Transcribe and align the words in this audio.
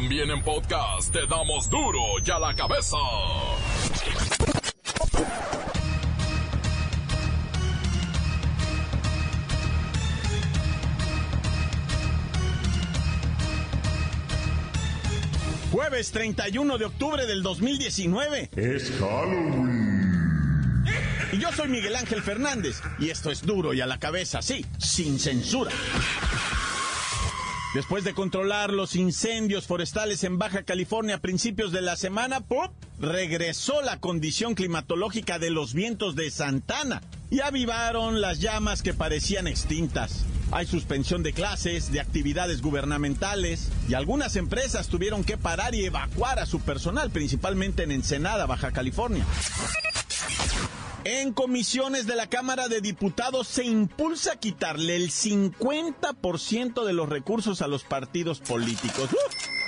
También 0.00 0.30
en 0.30 0.40
podcast 0.44 1.12
te 1.12 1.26
damos 1.26 1.68
duro 1.68 1.98
y 2.24 2.30
a 2.30 2.38
la 2.38 2.54
cabeza. 2.54 2.96
Jueves 15.72 16.12
31 16.12 16.78
de 16.78 16.84
octubre 16.84 17.26
del 17.26 17.42
2019. 17.42 18.50
Es 18.54 18.92
Halloween. 19.00 20.84
Y 21.32 21.38
yo 21.38 21.50
soy 21.50 21.66
Miguel 21.70 21.96
Ángel 21.96 22.22
Fernández. 22.22 22.80
Y 23.00 23.10
esto 23.10 23.32
es 23.32 23.42
duro 23.42 23.74
y 23.74 23.80
a 23.80 23.86
la 23.86 23.98
cabeza, 23.98 24.42
sí, 24.42 24.64
sin 24.78 25.18
censura. 25.18 25.72
Después 27.78 28.02
de 28.02 28.12
controlar 28.12 28.72
los 28.72 28.96
incendios 28.96 29.68
forestales 29.68 30.24
en 30.24 30.36
Baja 30.36 30.64
California 30.64 31.14
a 31.14 31.20
principios 31.20 31.70
de 31.70 31.80
la 31.80 31.94
semana, 31.94 32.40
¡pum! 32.40 32.66
regresó 32.98 33.82
la 33.82 34.00
condición 34.00 34.56
climatológica 34.56 35.38
de 35.38 35.50
los 35.50 35.74
vientos 35.74 36.16
de 36.16 36.28
Santana 36.32 37.02
y 37.30 37.38
avivaron 37.38 38.20
las 38.20 38.40
llamas 38.40 38.82
que 38.82 38.94
parecían 38.94 39.46
extintas. 39.46 40.24
Hay 40.50 40.66
suspensión 40.66 41.22
de 41.22 41.32
clases, 41.32 41.92
de 41.92 42.00
actividades 42.00 42.62
gubernamentales 42.62 43.68
y 43.88 43.94
algunas 43.94 44.34
empresas 44.34 44.88
tuvieron 44.88 45.22
que 45.22 45.38
parar 45.38 45.76
y 45.76 45.84
evacuar 45.84 46.40
a 46.40 46.46
su 46.46 46.58
personal, 46.58 47.10
principalmente 47.10 47.84
en 47.84 47.92
Ensenada, 47.92 48.46
Baja 48.46 48.72
California. 48.72 49.24
En 51.04 51.32
comisiones 51.32 52.06
de 52.06 52.16
la 52.16 52.26
Cámara 52.26 52.68
de 52.68 52.80
Diputados 52.80 53.46
se 53.46 53.64
impulsa 53.64 54.36
quitarle 54.36 54.96
el 54.96 55.10
50% 55.10 56.84
de 56.84 56.92
los 56.92 57.08
recursos 57.08 57.62
a 57.62 57.68
los 57.68 57.84
partidos 57.84 58.40
políticos. 58.40 59.08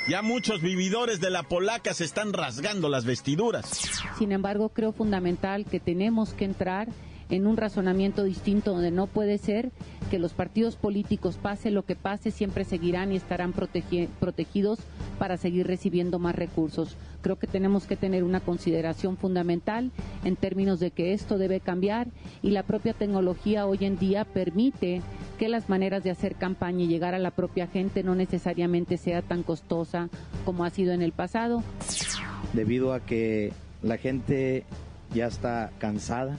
Ya 0.08 0.22
muchos 0.22 0.60
vividores 0.60 1.20
de 1.20 1.30
la 1.30 1.44
polaca 1.44 1.94
se 1.94 2.04
están 2.04 2.32
rasgando 2.32 2.88
las 2.88 3.04
vestiduras. 3.04 3.70
Sin 4.18 4.32
embargo, 4.32 4.70
creo 4.70 4.92
fundamental 4.92 5.66
que 5.66 5.78
tenemos 5.78 6.34
que 6.34 6.46
entrar 6.46 6.88
en 7.30 7.46
un 7.46 7.56
razonamiento 7.56 8.24
distinto 8.24 8.72
donde 8.72 8.90
no 8.90 9.06
puede 9.06 9.38
ser 9.38 9.70
que 10.10 10.18
los 10.18 10.32
partidos 10.32 10.76
políticos, 10.76 11.38
pase 11.40 11.70
lo 11.70 11.84
que 11.84 11.94
pase, 11.94 12.30
siempre 12.30 12.64
seguirán 12.64 13.12
y 13.12 13.16
estarán 13.16 13.52
protegidos 13.52 14.80
para 15.18 15.36
seguir 15.36 15.66
recibiendo 15.66 16.18
más 16.18 16.34
recursos. 16.34 16.96
Creo 17.22 17.36
que 17.36 17.46
tenemos 17.46 17.86
que 17.86 17.96
tener 17.96 18.24
una 18.24 18.40
consideración 18.40 19.16
fundamental 19.16 19.92
en 20.24 20.36
términos 20.36 20.80
de 20.80 20.90
que 20.90 21.12
esto 21.12 21.38
debe 21.38 21.60
cambiar 21.60 22.08
y 22.42 22.50
la 22.50 22.64
propia 22.64 22.94
tecnología 22.94 23.66
hoy 23.66 23.78
en 23.82 23.98
día 23.98 24.24
permite 24.24 25.02
que 25.38 25.48
las 25.48 25.68
maneras 25.68 26.02
de 26.02 26.10
hacer 26.10 26.34
campaña 26.34 26.84
y 26.84 26.88
llegar 26.88 27.14
a 27.14 27.18
la 27.18 27.30
propia 27.30 27.66
gente 27.66 28.02
no 28.02 28.14
necesariamente 28.14 28.96
sea 28.96 29.22
tan 29.22 29.42
costosa 29.42 30.08
como 30.44 30.64
ha 30.64 30.70
sido 30.70 30.92
en 30.92 31.02
el 31.02 31.12
pasado. 31.12 31.62
Debido 32.52 32.92
a 32.92 33.00
que 33.00 33.52
la 33.82 33.96
gente 33.96 34.64
ya 35.14 35.26
está 35.26 35.70
cansada, 35.78 36.38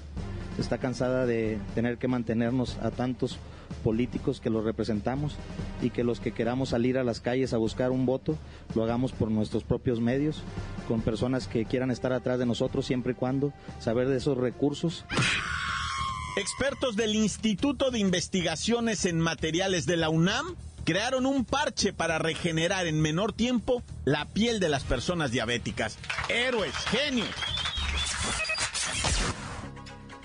está 0.59 0.77
cansada 0.77 1.25
de 1.25 1.59
tener 1.75 1.97
que 1.97 2.07
mantenernos 2.07 2.77
a 2.81 2.91
tantos 2.91 3.37
políticos 3.83 4.41
que 4.41 4.49
los 4.49 4.63
representamos 4.63 5.35
y 5.81 5.89
que 5.89 6.03
los 6.03 6.19
que 6.19 6.33
queramos 6.33 6.69
salir 6.69 6.97
a 6.97 7.03
las 7.03 7.21
calles 7.21 7.53
a 7.53 7.57
buscar 7.57 7.91
un 7.91 8.05
voto 8.05 8.37
lo 8.75 8.83
hagamos 8.83 9.11
por 9.11 9.31
nuestros 9.31 9.63
propios 9.63 9.99
medios, 9.99 10.43
con 10.87 11.01
personas 11.01 11.47
que 11.47 11.65
quieran 11.65 11.91
estar 11.91 12.13
atrás 12.13 12.39
de 12.39 12.45
nosotros 12.45 12.85
siempre 12.85 13.13
y 13.13 13.15
cuando 13.15 13.53
saber 13.79 14.07
de 14.07 14.17
esos 14.17 14.37
recursos. 14.37 15.05
Expertos 16.37 16.95
del 16.95 17.15
Instituto 17.15 17.91
de 17.91 17.99
Investigaciones 17.99 19.05
en 19.05 19.19
Materiales 19.19 19.85
de 19.85 19.97
la 19.97 20.09
UNAM 20.09 20.55
crearon 20.85 21.25
un 21.25 21.45
parche 21.45 21.93
para 21.93 22.19
regenerar 22.19 22.87
en 22.87 23.01
menor 23.01 23.33
tiempo 23.33 23.83
la 24.05 24.25
piel 24.25 24.59
de 24.59 24.69
las 24.69 24.83
personas 24.83 25.31
diabéticas. 25.31 25.97
Héroes, 26.29 26.73
genios. 26.89 27.27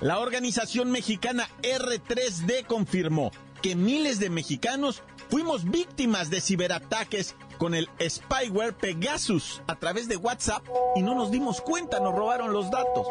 La 0.00 0.18
organización 0.18 0.90
mexicana 0.90 1.48
R3D 1.62 2.66
confirmó 2.66 3.30
que 3.62 3.74
miles 3.74 4.20
de 4.20 4.28
mexicanos 4.28 5.02
fuimos 5.30 5.64
víctimas 5.64 6.28
de 6.28 6.42
ciberataques 6.42 7.34
con 7.56 7.74
el 7.74 7.88
spyware 8.06 8.76
Pegasus 8.76 9.62
a 9.66 9.76
través 9.76 10.06
de 10.06 10.18
WhatsApp 10.18 10.62
y 10.96 11.02
no 11.02 11.14
nos 11.14 11.30
dimos 11.30 11.62
cuenta, 11.62 11.98
nos 11.98 12.14
robaron 12.14 12.52
los 12.52 12.70
datos. 12.70 13.06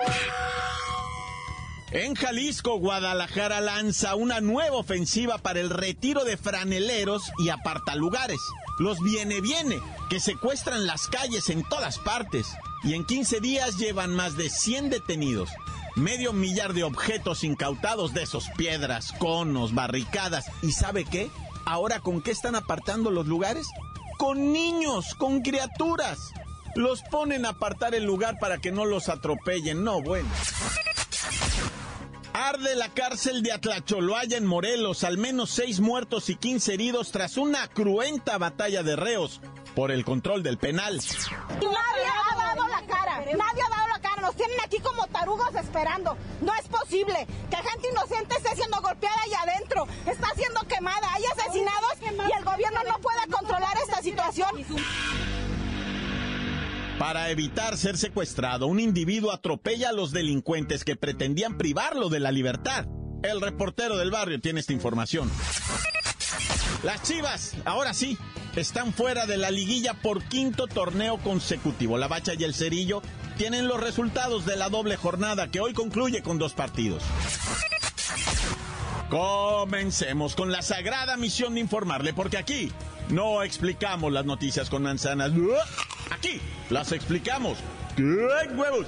En 1.91 2.13
Jalisco, 2.13 2.77
Guadalajara 2.77 3.61
lanza 3.61 4.13
una 4.13 4.39
nueva 4.39 4.77
ofensiva 4.77 5.39
para 5.39 5.61
el 5.61 5.71
retiro 5.71 6.23
de 6.23 6.37
franeleros 6.37 7.31
y 7.39 7.49
apartalugares. 7.49 8.39
Los 8.77 8.99
viene 9.01 9.41
viene, 9.41 9.79
que 10.09 10.19
secuestran 10.19 10.85
las 10.85 11.07
calles 11.07 11.49
en 11.49 11.63
todas 11.63 11.97
partes. 11.97 12.47
Y 12.83 12.93
en 12.93 13.05
15 13.05 13.39
días 13.39 13.77
llevan 13.77 14.13
más 14.13 14.37
de 14.37 14.49
100 14.49 14.91
detenidos 14.91 15.49
medio 15.95 16.33
millar 16.33 16.73
de 16.73 16.83
objetos 16.83 17.43
incautados 17.43 18.13
de 18.13 18.23
esos 18.23 18.49
piedras, 18.57 19.13
conos, 19.13 19.73
barricadas. 19.73 20.45
¿Y 20.61 20.71
sabe 20.71 21.05
qué? 21.05 21.29
Ahora 21.65 21.99
con 21.99 22.21
qué 22.21 22.31
están 22.31 22.55
apartando 22.55 23.11
los 23.11 23.25
lugares? 23.25 23.67
Con 24.17 24.51
niños, 24.51 25.15
con 25.15 25.41
criaturas. 25.41 26.31
Los 26.75 27.01
ponen 27.03 27.45
a 27.45 27.49
apartar 27.49 27.95
el 27.95 28.03
lugar 28.03 28.37
para 28.39 28.57
que 28.57 28.71
no 28.71 28.85
los 28.85 29.09
atropellen. 29.09 29.83
No, 29.83 30.01
bueno. 30.01 30.29
Arde 32.33 32.75
la 32.75 32.89
cárcel 32.89 33.41
de 33.43 33.53
Atlacholoaya 33.53 34.37
en 34.37 34.45
Morelos, 34.45 35.05
al 35.05 35.17
menos 35.17 35.49
seis 35.51 35.79
muertos 35.79 36.29
y 36.29 36.35
quince 36.35 36.73
heridos 36.73 37.11
tras 37.11 37.37
una 37.37 37.69
cruenta 37.69 38.37
batalla 38.37 38.83
de 38.83 38.97
reos 38.97 39.39
por 39.73 39.89
el 39.89 40.03
control 40.03 40.43
del 40.43 40.57
penal. 40.57 40.97
Nadie 40.97 42.05
ha 42.05 42.35
dado 42.35 42.67
la 42.67 42.85
cara, 42.85 43.19
nadie 43.19 43.61
ha 43.61 43.69
dado 43.69 43.87
la 43.87 43.99
cara, 44.01 44.21
nos 44.21 44.35
tienen 44.55 44.65
aquí 44.65 44.79
como 44.79 45.07
tarugos 45.07 45.53
esperando. 45.55 46.17
No 46.41 46.53
es 46.55 46.67
posible 46.67 47.27
que 47.49 47.57
gente 47.57 47.89
inocente 47.91 48.35
esté 48.35 48.55
siendo 48.55 48.81
golpeada 48.81 49.15
allá 49.23 49.41
adentro, 49.41 49.87
está 50.05 50.27
siendo 50.35 50.61
quemada, 50.61 51.13
hay 51.13 51.23
asesinados 51.25 51.93
y 52.01 52.37
el 52.37 52.43
gobierno 52.43 52.79
no 52.87 52.99
puede 52.99 53.27
controlar 53.29 53.77
esta 53.83 54.01
situación. 54.01 54.49
Para 56.99 57.29
evitar 57.29 57.77
ser 57.77 57.97
secuestrado, 57.97 58.67
un 58.67 58.79
individuo 58.79 59.31
atropella 59.31 59.89
a 59.89 59.93
los 59.93 60.11
delincuentes 60.11 60.85
que 60.85 60.95
pretendían 60.95 61.57
privarlo 61.57 62.09
de 62.09 62.21
la 62.21 62.31
libertad. 62.31 62.85
El 63.21 63.41
reportero 63.41 63.97
del 63.97 64.11
barrio 64.11 64.39
tiene 64.39 64.61
esta 64.61 64.71
información. 64.71 65.29
Las 66.83 67.01
Chivas, 67.03 67.55
ahora 67.65 67.93
sí, 67.93 68.17
están 68.55 68.93
fuera 68.93 69.25
de 69.25 69.37
la 69.37 69.51
liguilla 69.51 69.93
por 69.93 70.23
quinto 70.23 70.67
torneo 70.67 71.17
consecutivo. 71.17 71.97
La 71.97 72.07
Bacha 72.07 72.33
y 72.33 72.43
el 72.43 72.53
Cerillo 72.53 73.01
tienen 73.37 73.67
los 73.67 73.79
resultados 73.79 74.45
de 74.45 74.55
la 74.55 74.69
doble 74.69 74.95
jornada 74.95 75.49
que 75.49 75.59
hoy 75.59 75.73
concluye 75.73 76.21
con 76.21 76.37
dos 76.37 76.53
partidos. 76.53 77.03
Comencemos 79.09 80.35
con 80.35 80.51
la 80.51 80.61
sagrada 80.61 81.15
misión 81.17 81.53
de 81.53 81.59
informarle, 81.59 82.13
porque 82.13 82.37
aquí 82.37 82.71
no 83.09 83.43
explicamos 83.43 84.11
las 84.11 84.25
noticias 84.25 84.69
con 84.69 84.83
manzanas. 84.83 85.31
Aquí 86.11 86.41
las 86.69 86.91
explicamos. 86.91 87.57
¡Qué 87.95 88.03
huevos! 88.03 88.87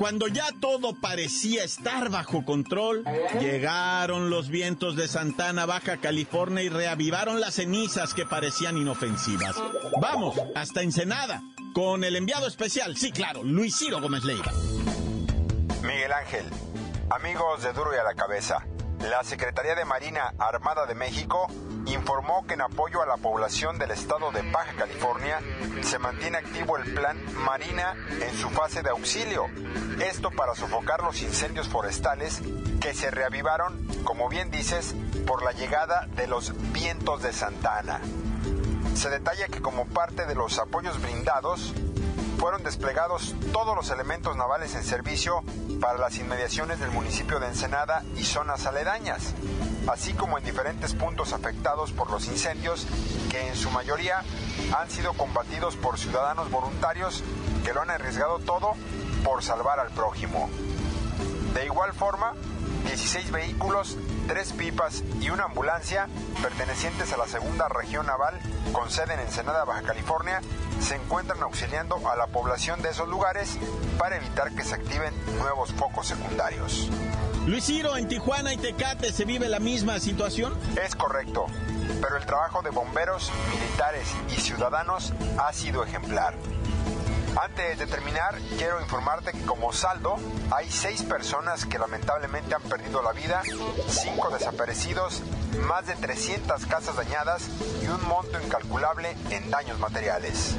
Cuando 0.00 0.28
ya 0.28 0.46
todo 0.62 0.94
parecía 0.94 1.62
estar 1.62 2.08
bajo 2.08 2.42
control, 2.42 3.04
llegaron 3.38 4.30
los 4.30 4.48
vientos 4.48 4.96
de 4.96 5.06
Santana, 5.06 5.66
Baja 5.66 5.98
California 5.98 6.62
y 6.62 6.70
reavivaron 6.70 7.38
las 7.38 7.56
cenizas 7.56 8.14
que 8.14 8.24
parecían 8.24 8.78
inofensivas. 8.78 9.56
Vamos, 10.00 10.40
hasta 10.54 10.80
Ensenada, 10.80 11.42
con 11.74 12.02
el 12.02 12.16
enviado 12.16 12.46
especial, 12.46 12.96
sí 12.96 13.12
claro, 13.12 13.42
Luis 13.42 13.76
Ciro 13.76 14.00
Gómez 14.00 14.24
Leiva. 14.24 14.50
Miguel 15.82 16.12
Ángel, 16.14 16.46
amigos 17.10 17.62
de 17.62 17.74
Duro 17.74 17.94
y 17.94 17.98
a 17.98 18.02
la 18.02 18.14
Cabeza, 18.14 18.64
la 19.00 19.24
Secretaría 19.24 19.74
de 19.74 19.84
Marina 19.84 20.34
Armada 20.38 20.86
de 20.86 20.94
México 20.94 21.46
informó 21.86 22.46
que 22.46 22.54
en 22.54 22.60
apoyo 22.60 23.02
a 23.02 23.06
la 23.06 23.16
población 23.16 23.78
del 23.78 23.90
estado 23.90 24.30
de 24.30 24.42
Baja 24.50 24.72
California 24.76 25.40
se 25.82 25.98
mantiene 25.98 26.38
activo 26.38 26.76
el 26.76 26.94
plan 26.94 27.18
Marina 27.36 27.94
en 28.20 28.36
su 28.36 28.50
fase 28.50 28.82
de 28.82 28.90
auxilio. 28.90 29.46
Esto 30.00 30.30
para 30.30 30.54
sofocar 30.54 31.02
los 31.02 31.22
incendios 31.22 31.68
forestales 31.68 32.42
que 32.80 32.94
se 32.94 33.10
reavivaron, 33.10 33.86
como 34.04 34.28
bien 34.28 34.50
dices, 34.50 34.94
por 35.26 35.42
la 35.42 35.52
llegada 35.52 36.06
de 36.16 36.26
los 36.26 36.52
vientos 36.72 37.22
de 37.22 37.32
Santana. 37.32 38.00
se 38.94 39.08
detalla 39.08 39.46
que 39.48 39.62
como 39.62 39.86
parte 39.86 40.26
de 40.26 40.34
los 40.34 40.58
apoyos 40.58 41.00
brindados, 41.00 41.72
fueron 42.40 42.62
desplegados 42.62 43.34
todos 43.52 43.76
los 43.76 43.90
elementos 43.90 44.34
navales 44.34 44.74
en 44.74 44.82
servicio 44.82 45.44
para 45.78 45.98
las 45.98 46.16
inmediaciones 46.16 46.80
del 46.80 46.90
municipio 46.90 47.38
de 47.38 47.48
Ensenada 47.48 48.02
y 48.16 48.24
zonas 48.24 48.64
aledañas, 48.64 49.34
así 49.92 50.14
como 50.14 50.38
en 50.38 50.44
diferentes 50.44 50.94
puntos 50.94 51.34
afectados 51.34 51.92
por 51.92 52.10
los 52.10 52.28
incendios 52.28 52.86
que 53.30 53.48
en 53.48 53.56
su 53.56 53.70
mayoría 53.70 54.22
han 54.74 54.88
sido 54.88 55.12
combatidos 55.12 55.76
por 55.76 55.98
ciudadanos 55.98 56.50
voluntarios 56.50 57.22
que 57.62 57.74
lo 57.74 57.82
han 57.82 57.90
arriesgado 57.90 58.38
todo 58.38 58.72
por 59.22 59.44
salvar 59.44 59.78
al 59.78 59.90
prójimo. 59.90 60.48
De 61.52 61.66
igual 61.66 61.92
forma, 61.92 62.32
16 62.90 63.30
vehículos, 63.30 63.96
3 64.26 64.52
pipas 64.54 65.04
y 65.20 65.30
una 65.30 65.44
ambulancia 65.44 66.08
pertenecientes 66.42 67.12
a 67.12 67.16
la 67.16 67.28
segunda 67.28 67.68
región 67.68 68.04
naval 68.06 68.36
con 68.72 68.90
sede 68.90 69.14
en 69.14 69.20
Ensenada, 69.20 69.64
Baja 69.64 69.82
California, 69.82 70.40
se 70.80 70.96
encuentran 70.96 71.40
auxiliando 71.40 72.00
a 72.10 72.16
la 72.16 72.26
población 72.26 72.82
de 72.82 72.90
esos 72.90 73.08
lugares 73.08 73.58
para 73.96 74.16
evitar 74.16 74.50
que 74.56 74.64
se 74.64 74.74
activen 74.74 75.14
nuevos 75.38 75.72
focos 75.74 76.08
secundarios. 76.08 76.90
Luis 77.46 77.64
Ciro, 77.64 77.96
en 77.96 78.08
Tijuana 78.08 78.52
y 78.54 78.56
Tecate 78.56 79.12
se 79.12 79.24
vive 79.24 79.48
la 79.48 79.60
misma 79.60 80.00
situación. 80.00 80.52
Es 80.84 80.96
correcto, 80.96 81.46
pero 82.02 82.16
el 82.16 82.26
trabajo 82.26 82.60
de 82.62 82.70
bomberos, 82.70 83.30
militares 83.54 84.08
y 84.36 84.40
ciudadanos 84.40 85.12
ha 85.38 85.52
sido 85.52 85.84
ejemplar. 85.84 86.34
Antes 87.36 87.78
de 87.78 87.86
terminar, 87.86 88.38
quiero 88.58 88.80
informarte 88.80 89.32
que 89.32 89.42
como 89.42 89.72
saldo 89.72 90.16
hay 90.50 90.70
seis 90.70 91.02
personas 91.02 91.64
que 91.64 91.78
lamentablemente 91.78 92.54
han 92.54 92.62
perdido 92.62 93.02
la 93.02 93.12
vida, 93.12 93.42
cinco 93.88 94.30
desaparecidos, 94.30 95.22
más 95.66 95.86
de 95.86 95.94
300 95.94 96.66
casas 96.66 96.96
dañadas 96.96 97.48
y 97.82 97.86
un 97.86 98.02
monto 98.08 98.40
incalculable 98.40 99.16
en 99.30 99.50
daños 99.50 99.78
materiales. 99.78 100.56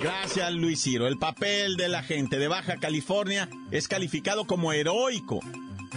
Gracias, 0.00 0.52
Luis 0.52 0.82
Ciro. 0.82 1.06
El 1.06 1.18
papel 1.18 1.76
de 1.76 1.88
la 1.88 2.02
gente 2.02 2.38
de 2.38 2.48
Baja 2.48 2.76
California 2.76 3.48
es 3.70 3.88
calificado 3.88 4.46
como 4.46 4.72
heroico. 4.72 5.40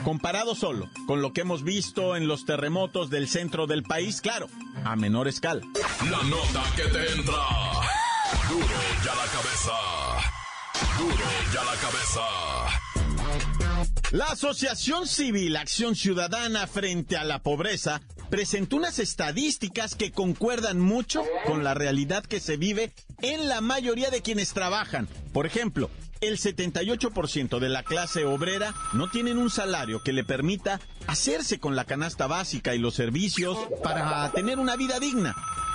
Comparado 0.04 0.56
solo 0.56 0.90
con 1.08 1.22
lo 1.22 1.32
que 1.32 1.42
hemos 1.42 1.64
visto 1.64 2.16
en 2.16 2.28
los 2.28 2.46
terremotos 2.46 3.10
del 3.10 3.28
centro 3.30 3.68
del 3.68 3.84
país, 3.84 4.22
claro, 4.22 4.48
a 4.84 4.96
menor 4.96 5.28
escala. 5.28 5.62
La 6.10 6.24
nota 6.24 6.64
que 6.76 6.84
te 6.84 7.12
entra. 7.14 7.83
Duro 8.54 8.68
ya 9.04 9.16
la 9.16 9.26
cabeza. 9.32 9.74
Duro 11.00 11.26
ya 11.52 11.64
la 11.64 11.76
cabeza. 11.82 12.22
La 14.12 14.26
Asociación 14.26 15.08
Civil 15.08 15.58
Acción 15.58 15.96
Ciudadana 15.96 16.68
frente 16.68 17.18
a 17.18 17.24
la 17.24 17.40
pobreza 17.40 18.04
presentó 18.30 18.76
unas 18.76 19.00
estadísticas 19.00 19.96
que 19.96 20.12
concuerdan 20.12 20.80
mucho 20.80 21.24
con 21.48 21.64
la 21.64 21.74
realidad 21.74 22.24
que 22.24 22.40
se 22.40 22.58
vive 22.58 22.94
en 23.24 23.50
la 23.50 23.60
mayoría 23.60 24.12
de 24.12 24.22
quienes 24.22 24.54
trabajan. 24.54 25.08
Por 25.34 25.48
ejemplo, 25.48 25.90
el 26.22 26.38
78% 26.38 27.58
de 27.58 27.70
la 27.70 27.82
clase 27.82 28.24
obrera 28.24 28.76
no 28.94 29.10
tienen 29.10 29.40
un 29.40 29.50
salario 29.50 30.04
que 30.04 30.14
le 30.14 30.24
permita 30.24 30.80
hacerse 31.08 31.60
con 31.60 31.76
la 31.76 31.86
canasta 31.86 32.28
básica 32.28 32.76
y 32.76 32.78
los 32.78 32.94
servicios 32.94 33.58
para 33.84 34.32
tener 34.32 34.60
una 34.60 34.76
vida 34.76 35.00
digna. 35.00 35.34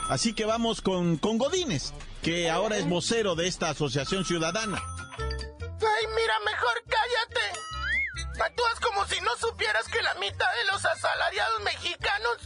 Así 0.09 0.33
que 0.33 0.47
vamos 0.47 0.81
con, 0.81 1.19
con 1.19 1.39
Godínez, 1.39 1.93
que 2.23 2.51
ahora 2.51 2.77
es 2.79 2.89
vocero 2.89 3.35
de 3.35 3.47
esta 3.47 3.71
asociación 3.71 4.25
ciudadana. 4.25 4.83
Ay, 5.19 6.07
mira, 6.17 6.35
mejor 6.45 6.83
cállate. 6.89 8.43
Actúas 8.43 8.81
como 8.81 9.05
si 9.07 9.21
no 9.21 9.37
supieras 9.37 9.87
que 9.89 10.01
la 10.01 10.15
mitad 10.15 10.55
de 10.55 10.65
los 10.73 10.85
asalariados 10.85 11.61
mexicanos 11.63 12.37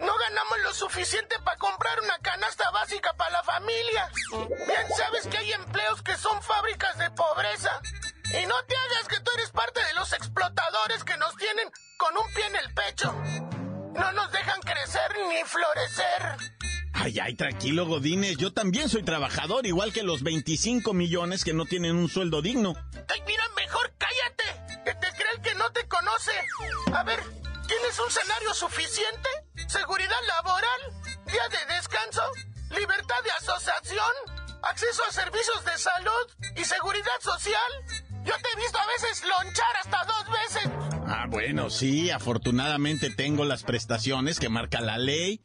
no 0.00 0.16
ganamos 0.16 0.58
lo 0.62 0.72
suficiente 0.72 1.36
para 1.44 1.58
comprar 1.58 2.00
una 2.00 2.18
canasta 2.18 2.70
básica 2.70 3.12
para 3.14 3.32
la 3.32 3.42
familia. 3.42 4.10
Bien 4.66 4.86
sabes 4.96 5.26
que 5.26 5.38
hay 5.38 5.52
empleos 5.52 6.02
que 6.02 6.16
son 6.16 6.40
fábricas 6.42 6.96
de 6.98 7.10
pobreza. 7.10 7.80
Y 8.40 8.46
no 8.46 8.54
te 8.66 8.76
hagas 8.76 9.08
que 9.08 9.20
tú 9.20 9.30
eres 9.36 9.50
parte 9.50 9.84
de 9.84 9.94
los 9.94 10.12
explotadores 10.12 11.02
que 11.04 11.16
nos 11.16 11.34
tienen 11.36 11.70
con 11.98 12.16
un 12.16 12.32
pie 12.34 12.46
en 12.46 12.56
el 12.56 12.74
pecho. 12.74 13.12
No 13.94 14.12
nos 14.12 14.30
dejan 14.30 14.60
crecer 14.60 15.16
ni 15.28 15.42
florecer. 15.44 16.57
Ay, 17.00 17.16
ay, 17.20 17.34
tranquilo, 17.34 17.86
Godínez. 17.86 18.36
Yo 18.38 18.52
también 18.52 18.88
soy 18.88 19.04
trabajador, 19.04 19.66
igual 19.66 19.92
que 19.92 20.02
los 20.02 20.24
25 20.24 20.92
millones 20.94 21.44
que 21.44 21.54
no 21.54 21.64
tienen 21.64 21.94
un 21.94 22.08
sueldo 22.08 22.42
digno. 22.42 22.74
Ay, 23.08 23.22
mira, 23.24 23.44
mejor 23.56 23.92
cállate. 23.96 24.84
Que 24.84 24.94
te 24.94 25.06
cree 25.16 25.32
el 25.36 25.40
que 25.40 25.54
no 25.54 25.70
te 25.70 25.86
conoce. 25.86 26.32
A 26.92 27.04
ver, 27.04 27.20
¿tienes 27.68 27.98
un 28.04 28.10
salario 28.10 28.52
suficiente? 28.52 29.28
¿Seguridad 29.68 30.20
laboral? 30.26 30.80
¿Día 31.26 31.48
de 31.48 31.74
descanso? 31.76 32.22
¿Libertad 32.70 33.22
de 33.22 33.30
asociación? 33.30 34.12
¿Acceso 34.62 35.02
a 35.08 35.12
servicios 35.12 35.64
de 35.64 35.78
salud? 35.78 36.56
¿Y 36.56 36.64
seguridad 36.64 37.20
social? 37.20 37.72
Yo 38.24 38.34
te 38.42 38.48
he 38.52 38.60
visto 38.60 38.76
a 38.76 38.86
veces 38.86 39.22
lonchar 39.22 39.76
hasta 39.84 40.04
dos 40.04 40.26
veces. 40.32 40.72
Ah, 41.06 41.26
bueno, 41.28 41.70
sí, 41.70 42.10
afortunadamente 42.10 43.08
tengo 43.10 43.44
las 43.44 43.62
prestaciones 43.62 44.40
que 44.40 44.48
marca 44.48 44.80
la 44.80 44.98
ley. 44.98 45.40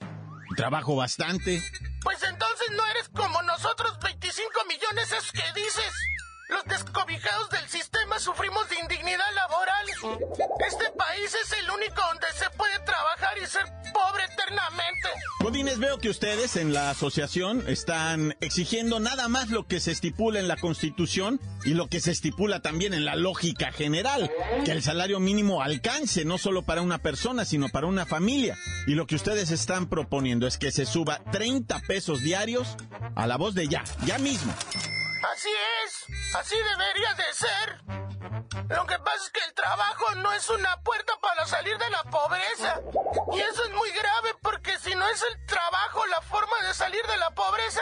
Trabajo 0.56 0.96
bastante. 0.96 1.62
Pues 2.02 2.22
entonces 2.24 2.68
no 2.72 2.86
eres 2.88 3.10
como 3.10 3.42
nosotros 3.44 3.98
25 4.02 4.52
millones 4.68 5.12
esos 5.12 5.32
que 5.32 5.44
dices. 5.56 5.94
Los 6.50 6.64
descobijados 6.66 7.50
del 7.50 7.68
sistema 7.70 8.20
sufrimos 8.20 8.70
de 8.70 8.80
indignidad 8.80 9.34
laboral. 9.36 9.88
Este 10.68 10.90
país 10.92 11.34
es 11.34 11.52
el 11.54 11.72
único 11.72 12.02
donde 12.02 12.28
se 12.34 12.50
puede 12.52 12.78
trabajar 12.80 13.38
y 13.42 13.48
ser 13.48 13.83
pobre 14.04 14.24
eternamente. 14.26 15.10
Godínez, 15.40 15.80
veo 15.80 15.98
que 15.98 16.10
ustedes 16.10 16.56
en 16.56 16.74
la 16.74 16.90
asociación 16.90 17.64
están 17.68 18.36
exigiendo 18.40 19.00
nada 19.00 19.28
más 19.28 19.50
lo 19.50 19.68
que 19.68 19.80
se 19.80 19.92
estipula 19.92 20.40
en 20.40 20.48
la 20.48 20.58
Constitución 20.58 21.40
y 21.66 21.74
lo 21.74 21.88
que 21.88 22.00
se 22.00 22.12
estipula 22.12 22.62
también 22.62 22.94
en 22.94 23.06
la 23.06 23.16
lógica 23.16 23.72
general, 23.72 24.32
que 24.66 24.72
el 24.72 24.82
salario 24.82 25.20
mínimo 25.20 25.62
alcance 25.62 26.26
no 26.26 26.38
solo 26.38 26.64
para 26.64 26.82
una 26.82 27.00
persona, 27.00 27.46
sino 27.46 27.70
para 27.70 27.88
una 27.88 28.06
familia. 28.06 28.58
Y 28.88 28.96
lo 28.96 29.06
que 29.06 29.16
ustedes 29.16 29.52
están 29.52 29.88
proponiendo 29.88 30.48
es 30.48 30.58
que 30.58 30.72
se 30.72 30.86
suba 30.86 31.22
30 31.32 31.80
pesos 31.88 32.22
diarios 32.22 32.76
a 33.16 33.28
la 33.28 33.38
voz 33.38 33.54
de 33.54 33.68
ya, 33.68 33.84
ya 34.06 34.18
mismo. 34.18 34.54
Así 35.32 35.50
es, 35.86 36.06
así 36.36 36.56
debería 36.56 37.14
de 37.14 37.34
ser. 37.34 37.82
Lo 38.70 38.86
que 38.86 39.00
pasa 39.00 39.24
es 39.26 39.30
que 39.32 39.40
el 39.48 39.54
trabajo 39.54 40.16
no 40.16 40.32
es 40.34 40.50
una 40.50 40.78
puerta 40.82 41.14
para 41.22 41.46
salir 41.46 41.78
de 41.78 41.90
la 41.90 42.04
pobreza. 42.04 42.82
Y 43.32 43.40
eso 43.40 43.64
es 43.64 43.72
muy 43.72 43.90
grave 43.92 44.36
porque 44.42 44.78
si 44.80 44.94
no 44.96 45.08
es 45.08 45.24
el 45.24 45.46
trabajo 45.46 46.06
la 46.08 46.22
forma 46.22 46.68
de 46.68 46.74
salir 46.74 47.06
de 47.08 47.18
la 47.18 47.30
pobreza, 47.32 47.82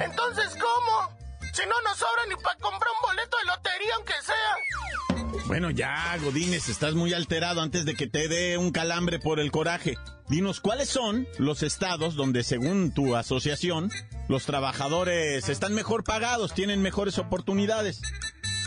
entonces 0.00 0.54
¿cómo? 0.60 1.16
Si 1.54 1.64
no 1.64 1.80
nos 1.80 1.96
sobra 1.96 2.26
ni 2.28 2.36
para 2.36 2.58
comprar 2.58 2.92
un 2.92 3.08
boleto 3.08 3.38
de 3.38 3.44
lotería 3.44 3.94
aunque 3.94 4.22
sea. 4.22 4.56
Bueno, 5.46 5.70
ya, 5.70 6.16
Godínez, 6.18 6.68
estás 6.68 6.94
muy 6.94 7.14
alterado 7.14 7.60
antes 7.60 7.84
de 7.84 7.94
que 7.94 8.08
te 8.08 8.26
dé 8.26 8.58
un 8.58 8.72
calambre 8.72 9.20
por 9.20 9.38
el 9.38 9.52
coraje. 9.52 9.96
Dinos, 10.28 10.60
¿cuáles 10.60 10.88
son 10.88 11.28
los 11.38 11.62
estados 11.62 12.16
donde, 12.16 12.42
según 12.42 12.92
tu 12.92 13.14
asociación, 13.14 13.92
los 14.28 14.44
trabajadores 14.44 15.48
están 15.48 15.72
mejor 15.72 16.02
pagados, 16.02 16.52
tienen 16.52 16.82
mejores 16.82 17.18
oportunidades? 17.18 18.02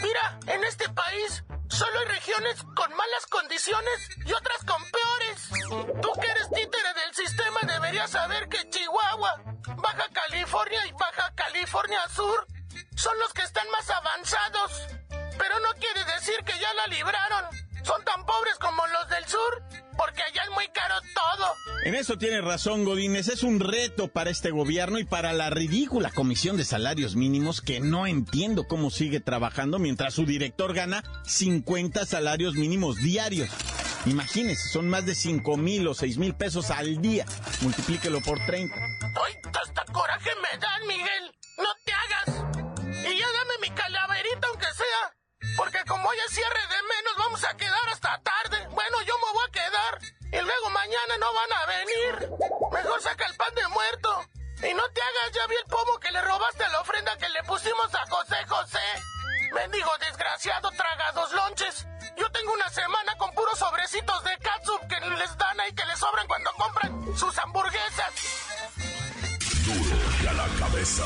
Mira, 0.02 0.40
en 0.48 0.64
este 0.64 0.88
país 0.88 1.44
solo 1.68 2.00
hay 2.00 2.16
regiones 2.16 2.64
con 2.64 2.90
malas 2.92 3.26
condiciones 3.30 4.10
y 4.26 4.32
otras 4.32 4.64
con 4.66 4.82
peores. 4.90 6.00
Tú 6.02 6.10
que 6.22 6.28
eres 6.28 6.50
títere 6.50 6.94
del 6.94 7.14
sistema 7.14 7.60
deberías 7.68 8.10
saber 8.10 8.48
que 8.48 8.70
Chihuahua, 8.70 9.44
Baja 9.76 10.08
California 10.14 10.88
y 10.88 10.94
Baja 10.94 11.34
California 11.36 12.00
Sur 12.16 12.48
son 12.96 13.20
los 13.20 13.34
que 13.34 13.42
están 13.42 13.70
más 13.70 13.90
avanzados. 13.90 15.19
Pero 15.40 15.60
no 15.62 15.74
quiere 15.80 16.04
decir 16.14 16.36
que 16.46 16.54
ya 16.60 16.74
la 16.76 16.88
libraron. 16.88 17.46
Son 17.84 18.04
tan 18.04 18.26
pobres 18.26 18.56
como 18.60 18.86
los 18.88 19.10
del 19.10 19.26
sur, 19.26 19.64
porque 19.98 20.22
allá 20.22 20.44
es 20.44 20.52
muy 20.52 20.68
caro 20.68 20.96
todo. 21.16 21.56
En 21.86 21.96
eso 21.96 22.18
tienes 22.18 22.44
razón, 22.44 22.84
Godínez. 22.84 23.30
Es 23.30 23.42
un 23.42 23.60
reto 23.60 24.10
para 24.10 24.30
este 24.30 24.52
gobierno 24.52 25.00
y 25.00 25.06
para 25.06 25.34
la 25.34 25.50
ridícula 25.50 26.12
Comisión 26.12 26.58
de 26.58 26.66
Salarios 26.66 27.16
Mínimos 27.16 27.62
que 27.62 27.80
no 27.80 28.06
entiendo 28.06 28.68
cómo 28.68 28.92
sigue 28.92 29.22
trabajando 29.22 29.80
mientras 29.80 30.14
su 30.14 30.26
director 30.26 30.74
gana 30.74 31.04
50 31.26 32.06
salarios 32.06 32.56
mínimos 32.56 32.98
diarios. 32.98 33.50
Imagínese, 34.06 34.70
son 34.70 34.90
más 34.90 35.06
de 35.06 35.16
5 35.16 35.58
mil 35.58 35.88
o 35.88 35.94
6 35.94 36.18
mil 36.18 36.36
pesos 36.36 36.72
al 36.72 37.02
día. 37.02 37.26
Multiplíquelo 37.62 38.22
por 38.22 38.40
30. 38.46 38.76
¡Ay, 38.76 39.36
hasta 39.62 39.86
coraje 39.92 40.30
me 40.42 40.60
dan, 40.60 40.88
Miguel! 40.88 41.09
Hoy 46.10 46.18
es 46.28 46.34
cierre 46.34 46.62
de 46.68 46.82
menos, 46.84 47.16
vamos 47.18 47.44
a 47.44 47.56
quedar 47.56 47.90
hasta 47.92 48.20
tarde. 48.22 48.68
Bueno, 48.72 49.02
yo 49.04 49.14
me 49.20 49.34
voy 49.34 49.46
a 49.48 49.52
quedar. 49.52 50.00
Y 50.32 50.42
luego 50.42 50.70
mañana 50.72 51.18
no 51.20 51.34
van 51.34 51.54
a 51.54 51.66
venir. 51.66 52.30
Mejor 52.72 53.02
saca 53.02 53.26
el 53.26 53.36
pan 53.36 53.54
de 53.54 53.68
muerto. 53.68 54.26
Y 54.64 54.74
no 54.74 54.84
te 54.90 55.02
hagas, 55.02 55.32
ya 55.34 55.48
vi 55.48 55.56
el 55.56 55.66
pomo 55.66 56.00
que 56.00 56.12
le 56.12 56.22
robaste 56.22 56.64
a 56.64 56.70
la 56.70 56.82
ofrenda 56.82 57.18
que 57.18 57.30
le 57.30 57.44
pusimos 57.44 57.94
a 57.94 58.06
José 58.08 58.38
José. 58.48 58.88
Mendigo 59.54 59.92
desgraciado, 60.00 60.72
traga 60.72 61.12
dos 61.14 61.32
lonches. 61.32 61.86
Yo 62.18 62.30
tengo 62.32 62.54
una 62.54 62.70
semana 62.70 63.16
con 63.18 63.32
puros 63.34 63.58
sobrecitos 63.58 64.24
de 64.24 64.38
catsup 64.40 64.88
que 64.88 65.00
les 65.00 65.38
dan 65.38 65.60
ahí 65.60 65.74
que 65.74 65.86
les 65.86 66.00
sobran 66.00 66.28
cuando 66.28 66.52
compran 66.54 67.18
sus 67.18 67.38
hamburguesas. 67.38 68.14
duro 69.66 69.98
y 70.24 70.28
a 70.28 70.34
la 70.34 70.48
cabeza. 70.60 71.06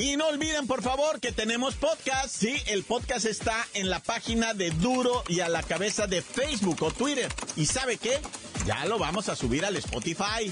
Y 0.00 0.16
no 0.16 0.28
olviden, 0.28 0.66
por 0.66 0.82
favor, 0.82 1.20
que 1.20 1.30
tenemos 1.30 1.74
podcast. 1.74 2.34
Sí, 2.34 2.56
el 2.68 2.84
podcast 2.84 3.26
está 3.26 3.66
en 3.74 3.90
la 3.90 4.00
página 4.00 4.54
de 4.54 4.70
Duro 4.70 5.22
y 5.28 5.40
a 5.40 5.50
la 5.50 5.62
cabeza 5.62 6.06
de 6.06 6.22
Facebook 6.22 6.82
o 6.82 6.90
Twitter. 6.90 7.30
¿Y 7.54 7.66
sabe 7.66 7.98
qué? 7.98 8.18
Ya 8.66 8.86
lo 8.86 8.98
vamos 8.98 9.28
a 9.28 9.36
subir 9.36 9.62
al 9.62 9.76
Spotify. 9.76 10.50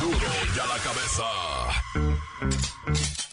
Duro 0.00 0.28
y 0.54 0.60
a 0.60 0.66
la 0.66 0.78
cabeza. 0.78 1.24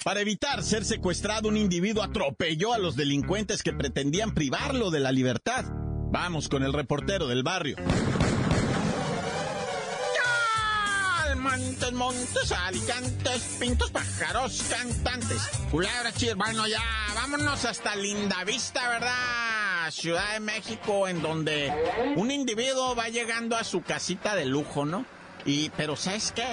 Para 0.03 0.21
evitar 0.21 0.63
ser 0.63 0.83
secuestrado, 0.83 1.47
un 1.47 1.57
individuo 1.57 2.01
atropelló 2.01 2.73
a 2.73 2.79
los 2.79 2.95
delincuentes 2.95 3.61
que 3.61 3.71
pretendían 3.71 4.33
privarlo 4.33 4.89
de 4.89 4.99
la 4.99 5.11
libertad. 5.11 5.65
Vamos 6.11 6.49
con 6.49 6.63
el 6.63 6.73
reportero 6.73 7.27
del 7.27 7.43
barrio. 7.43 7.75
Montes, 11.41 11.91
montes, 11.93 12.51
alicantes, 12.51 13.57
pintos, 13.59 13.89
pájaros, 13.89 14.61
cantantes. 14.69 15.41
Culebra, 15.71 16.13
chir, 16.13 16.35
bueno, 16.35 16.67
ya, 16.67 16.83
vámonos 17.15 17.65
hasta 17.65 17.95
Linda 17.95 18.43
Vista, 18.43 18.87
¿verdad? 18.87 19.89
Ciudad 19.89 20.33
de 20.33 20.39
México, 20.39 21.07
en 21.07 21.23
donde 21.23 21.73
un 22.15 22.29
individuo 22.29 22.95
va 22.95 23.09
llegando 23.09 23.57
a 23.57 23.63
su 23.63 23.81
casita 23.81 24.35
de 24.35 24.45
lujo, 24.45 24.85
¿no? 24.85 25.03
Y, 25.43 25.71
pero 25.71 25.95
¿sabes 25.95 26.31
qué? 26.31 26.45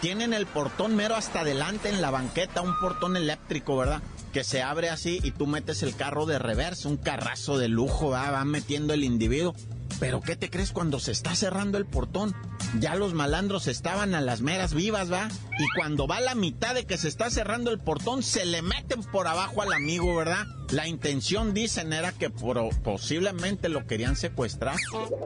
Tienen 0.00 0.32
el 0.32 0.46
portón 0.46 0.94
mero 0.94 1.16
hasta 1.16 1.40
adelante 1.40 1.88
en 1.88 2.00
la 2.00 2.12
banqueta, 2.12 2.62
un 2.62 2.78
portón 2.78 3.16
eléctrico, 3.16 3.76
¿verdad? 3.76 4.00
Que 4.32 4.44
se 4.44 4.62
abre 4.62 4.90
así 4.90 5.18
y 5.24 5.32
tú 5.32 5.48
metes 5.48 5.82
el 5.82 5.96
carro 5.96 6.24
de 6.24 6.38
reversa, 6.38 6.88
un 6.88 6.98
carrazo 6.98 7.58
de 7.58 7.66
lujo, 7.66 8.10
¿verdad? 8.10 8.34
va 8.34 8.44
metiendo 8.44 8.94
el 8.94 9.02
individuo. 9.02 9.56
Pero 9.98 10.20
¿qué 10.20 10.36
te 10.36 10.50
crees 10.50 10.72
cuando 10.72 11.00
se 11.00 11.12
está 11.12 11.34
cerrando 11.34 11.78
el 11.78 11.86
portón? 11.86 12.34
Ya 12.80 12.94
los 12.94 13.14
malandros 13.14 13.66
estaban 13.66 14.14
a 14.14 14.20
las 14.20 14.42
meras 14.42 14.74
vivas, 14.74 15.10
¿va? 15.10 15.28
Y 15.58 15.64
cuando 15.76 16.06
va 16.06 16.20
la 16.20 16.34
mitad 16.34 16.74
de 16.74 16.86
que 16.86 16.98
se 16.98 17.08
está 17.08 17.30
cerrando 17.30 17.70
el 17.70 17.78
portón, 17.78 18.22
se 18.22 18.44
le 18.44 18.60
meten 18.60 19.02
por 19.04 19.26
abajo 19.26 19.62
al 19.62 19.72
amigo, 19.72 20.14
¿verdad? 20.14 20.44
La 20.70 20.88
intención, 20.88 21.54
dicen, 21.54 21.92
era 21.92 22.12
que 22.12 22.28
posiblemente 22.28 23.68
lo 23.68 23.86
querían 23.86 24.16
secuestrar. 24.16 24.76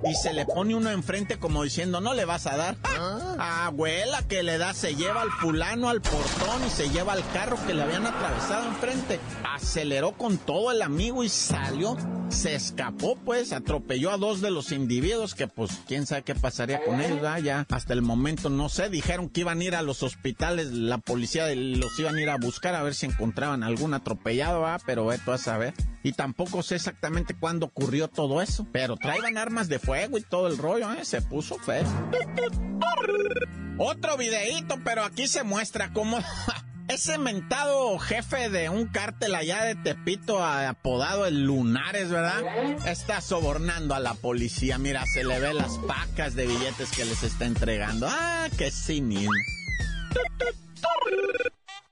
Y 0.04 0.14
se 0.14 0.32
le 0.34 0.44
pone 0.44 0.74
uno 0.74 0.90
enfrente 0.90 1.38
como 1.38 1.62
diciendo, 1.62 2.00
no 2.00 2.12
le 2.14 2.24
vas 2.24 2.46
a 2.46 2.56
dar. 2.56 2.76
Ah. 2.84 3.66
Abuela 3.66 4.22
que 4.28 4.42
le 4.42 4.58
da, 4.58 4.74
se 4.74 4.94
lleva 4.94 5.22
al 5.22 5.30
fulano 5.30 5.88
al 5.88 6.02
portón 6.02 6.66
y 6.66 6.70
se 6.70 6.90
lleva 6.90 7.14
al 7.14 7.26
carro 7.32 7.56
que 7.66 7.72
le 7.72 7.82
habían 7.82 8.06
atravesado 8.06 8.68
enfrente. 8.68 9.18
Aceleró 9.44 10.12
con 10.12 10.36
todo 10.36 10.70
el 10.72 10.82
amigo 10.82 11.24
y 11.24 11.28
salió. 11.28 11.96
Se 12.28 12.54
escapó, 12.54 13.16
pues, 13.16 13.52
atropelló 13.52 14.12
a 14.12 14.16
dos 14.16 14.40
de 14.40 14.52
los 14.52 14.70
individuos 14.70 15.34
que, 15.34 15.48
pues, 15.48 15.72
quién 15.88 16.06
sabe 16.06 16.22
qué 16.22 16.34
pasaría 16.34 16.80
con 16.84 17.00
ellos, 17.00 17.20
Ya, 17.42 17.66
hasta 17.70 17.92
el 17.92 18.02
momento 18.02 18.50
no 18.50 18.68
sé. 18.68 18.88
Dijeron 18.88 19.28
que 19.28 19.40
iban 19.40 19.60
a 19.60 19.64
ir 19.64 19.74
a 19.74 19.82
los 19.82 20.02
hospitales, 20.02 20.70
la 20.70 20.98
policía 20.98 21.52
los 21.54 21.98
iban 21.98 22.16
a 22.16 22.20
ir 22.20 22.30
a 22.30 22.36
buscar 22.36 22.74
a 22.74 22.82
ver 22.82 22.94
si 22.94 23.06
encontraban 23.06 23.64
algún 23.64 23.94
atropellado. 23.94 24.64
Pero 24.86 25.12
esto 25.12 25.29
a 25.32 25.38
saber. 25.38 25.74
Y 26.02 26.12
tampoco 26.12 26.62
sé 26.62 26.76
exactamente 26.76 27.34
cuándo 27.34 27.66
ocurrió 27.66 28.08
todo 28.08 28.40
eso. 28.40 28.66
Pero 28.72 28.96
traían 28.96 29.36
armas 29.36 29.68
de 29.68 29.78
fuego 29.78 30.18
y 30.18 30.22
todo 30.22 30.48
el 30.48 30.58
rollo, 30.58 30.92
¿eh? 30.92 31.04
Se 31.04 31.22
puso 31.22 31.58
feo. 31.58 31.84
Otro 33.78 34.16
videíto, 34.16 34.78
pero 34.84 35.04
aquí 35.04 35.26
se 35.26 35.42
muestra 35.42 35.92
cómo... 35.92 36.18
Ese 36.88 37.18
mentado 37.18 37.96
jefe 38.00 38.50
de 38.50 38.68
un 38.68 38.88
cártel 38.88 39.36
allá 39.36 39.62
de 39.62 39.76
Tepito, 39.76 40.44
apodado 40.44 41.24
el 41.24 41.44
Lunares, 41.44 42.10
¿verdad? 42.10 42.42
Está 42.84 43.20
sobornando 43.20 43.94
a 43.94 44.00
la 44.00 44.14
policía. 44.14 44.76
Mira, 44.76 45.04
se 45.06 45.22
le 45.22 45.38
ve 45.38 45.54
las 45.54 45.78
pacas 45.78 46.34
de 46.34 46.48
billetes 46.48 46.90
que 46.90 47.04
les 47.04 47.22
está 47.22 47.44
entregando. 47.46 48.08
Ah, 48.10 48.48
qué 48.58 48.72
cínico. 48.72 49.30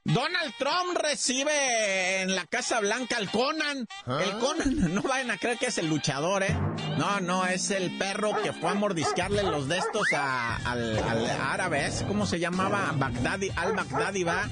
Donald 0.08 0.54
Trump 0.58 0.96
recibe 0.96 2.22
en 2.22 2.34
la 2.34 2.46
Casa 2.46 2.80
Blanca 2.80 3.18
al 3.18 3.30
Conan. 3.30 3.86
¿Ah? 4.06 4.20
El 4.24 4.38
Conan, 4.38 4.94
no 4.94 5.02
vayan 5.02 5.30
a 5.30 5.36
creer 5.36 5.58
que 5.58 5.66
es 5.66 5.76
el 5.76 5.88
luchador, 5.88 6.42
¿eh? 6.42 6.56
No, 6.96 7.20
no, 7.20 7.46
es 7.46 7.70
el 7.70 7.96
perro 7.98 8.32
que 8.42 8.52
fue 8.54 8.70
a 8.70 8.74
mordisquearle 8.74 9.42
los 9.42 9.68
de 9.68 9.78
estos 9.78 10.08
al, 10.14 10.98
árabe, 11.40 11.90
¿cómo 12.06 12.26
se 12.26 12.40
llamaba? 12.40 12.92
Bagdadi, 12.96 13.50
al 13.54 13.74
Bagdadi, 13.74 14.24
va. 14.24 14.48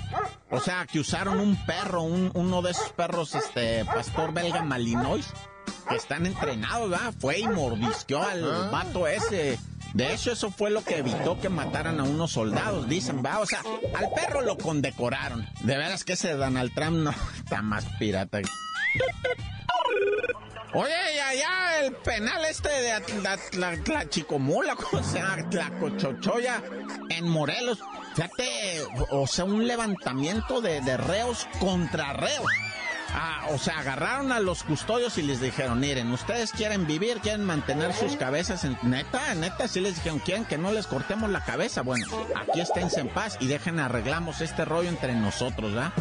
O 0.50 0.60
sea, 0.60 0.86
que 0.86 1.00
usaron 1.00 1.40
un 1.40 1.56
perro, 1.64 2.02
uno 2.02 2.62
de 2.62 2.72
esos 2.72 2.92
perros, 2.92 3.34
este, 3.34 3.84
pastor 3.84 4.32
belga 4.32 4.62
Malinois, 4.62 5.26
que 5.88 5.96
están 5.96 6.26
entrenados, 6.26 6.92
¿va? 6.92 7.12
Fue 7.18 7.38
y 7.38 7.48
mordisqueó 7.48 8.22
al 8.22 8.44
¿Ah? 8.44 8.68
vato 8.70 9.06
ese 9.06 9.58
de 9.96 10.12
hecho, 10.12 10.30
eso 10.30 10.50
fue 10.50 10.68
lo 10.68 10.84
que 10.84 10.98
evitó 10.98 11.40
que 11.40 11.48
mataran 11.48 12.00
a 12.00 12.02
unos 12.02 12.32
soldados, 12.32 12.86
dicen, 12.86 13.22
va, 13.24 13.38
o 13.38 13.46
sea, 13.46 13.62
al 13.94 14.10
perro 14.10 14.42
lo 14.42 14.58
condecoraron. 14.58 15.48
De 15.62 15.78
veras 15.78 16.04
que 16.04 16.12
ese 16.12 16.34
Donald 16.34 16.74
Trump 16.74 16.98
no 16.98 17.10
está 17.38 17.62
más 17.62 17.86
pirata. 17.98 18.40
Oye, 20.74 20.92
ya, 21.16 21.34
ya, 21.34 21.80
el 21.80 21.94
penal 21.94 22.44
este 22.44 22.68
de 22.68 23.02
la, 23.56 24.10
chicomula, 24.10 24.76
o 24.92 25.02
sea, 25.02 25.38
la 25.50 25.70
cochochoya 25.78 26.62
en 27.08 27.26
Morelos. 27.26 27.78
Fíjate, 28.14 28.82
o 29.12 29.26
sea, 29.26 29.46
un 29.46 29.66
levantamiento 29.66 30.60
de, 30.60 30.82
de 30.82 30.98
reos 30.98 31.48
contra 31.58 32.12
reos. 32.12 32.44
Ah, 33.18 33.46
o 33.48 33.56
sea, 33.56 33.78
agarraron 33.78 34.30
a 34.30 34.40
los 34.40 34.62
custodios 34.62 35.16
y 35.16 35.22
les 35.22 35.40
dijeron, 35.40 35.80
miren, 35.80 36.12
ustedes 36.12 36.52
quieren 36.52 36.86
vivir, 36.86 37.20
quieren 37.20 37.44
mantener 37.44 37.94
sus 37.94 38.14
cabezas 38.16 38.62
en... 38.64 38.76
Neta, 38.82 39.34
neta, 39.34 39.66
sí 39.68 39.80
les 39.80 39.94
dijeron, 39.94 40.18
quieren 40.18 40.44
que 40.44 40.58
no 40.58 40.70
les 40.70 40.86
cortemos 40.86 41.30
la 41.30 41.42
cabeza. 41.42 41.80
Bueno, 41.80 42.06
aquí 42.34 42.60
esténse 42.60 43.00
en 43.00 43.08
paz 43.08 43.38
y 43.40 43.46
dejen 43.46 43.80
arreglamos 43.80 44.42
este 44.42 44.66
rollo 44.66 44.90
entre 44.90 45.14
nosotros, 45.14 45.72
¿verdad? 45.72 45.92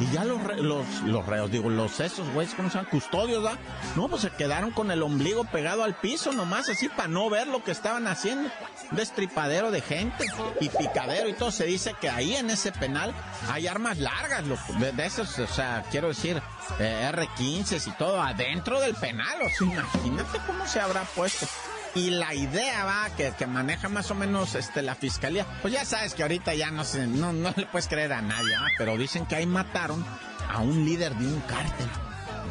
Y 0.00 0.10
ya 0.12 0.24
los, 0.24 0.40
los, 0.56 0.86
los 1.02 1.26
reos, 1.26 1.50
digo, 1.50 1.68
los 1.68 2.00
esos 2.00 2.26
güeyes, 2.30 2.54
¿cómo 2.54 2.70
se 2.70 2.78
llaman? 2.78 2.90
Custodios, 2.90 3.42
¿verdad? 3.42 3.58
No, 3.94 4.08
pues 4.08 4.22
se 4.22 4.30
quedaron 4.30 4.70
con 4.70 4.90
el 4.90 5.02
ombligo 5.02 5.44
pegado 5.44 5.84
al 5.84 5.94
piso 5.94 6.32
nomás, 6.32 6.70
así 6.70 6.88
para 6.88 7.08
no 7.08 7.28
ver 7.28 7.48
lo 7.48 7.62
que 7.62 7.70
estaban 7.70 8.06
haciendo. 8.06 8.50
Destripadero 8.92 9.70
de 9.70 9.82
gente 9.82 10.26
y 10.60 10.70
picadero 10.70 11.28
y 11.28 11.34
todo. 11.34 11.50
Se 11.50 11.64
dice 11.64 11.94
que 12.00 12.08
ahí 12.08 12.34
en 12.34 12.48
ese 12.50 12.72
penal 12.72 13.14
hay 13.50 13.66
armas 13.66 13.98
largas, 13.98 14.42
de, 14.78 14.92
de 14.92 15.06
esos, 15.06 15.38
o 15.38 15.46
sea, 15.46 15.84
quiero 15.90 16.08
decir, 16.08 16.42
R15 16.78 17.88
y 17.88 17.90
todo 17.92 18.20
adentro 18.20 18.80
del 18.80 18.94
penal. 18.94 19.36
O 19.42 19.48
sea, 19.48 19.66
imagínate 19.66 20.38
cómo 20.46 20.66
se 20.66 20.80
habrá 20.80 21.02
puesto. 21.02 21.46
Y 21.94 22.10
la 22.10 22.34
idea 22.34 22.84
va 22.84 23.10
que, 23.16 23.32
que, 23.36 23.46
maneja 23.46 23.88
más 23.90 24.10
o 24.10 24.14
menos 24.14 24.54
este 24.54 24.80
la 24.80 24.94
fiscalía. 24.94 25.46
Pues 25.60 25.74
ya 25.74 25.84
sabes 25.84 26.14
que 26.14 26.22
ahorita 26.22 26.54
ya 26.54 26.70
no 26.70 26.84
se, 26.84 27.06
no, 27.06 27.32
no 27.34 27.52
le 27.54 27.66
puedes 27.66 27.86
creer 27.86 28.14
a 28.14 28.22
nadie, 28.22 28.56
pero 28.78 28.96
dicen 28.96 29.26
que 29.26 29.36
ahí 29.36 29.46
mataron 29.46 30.02
a 30.48 30.60
un 30.60 30.84
líder 30.84 31.14
de 31.14 31.26
un 31.26 31.40
cártel. 31.40 31.88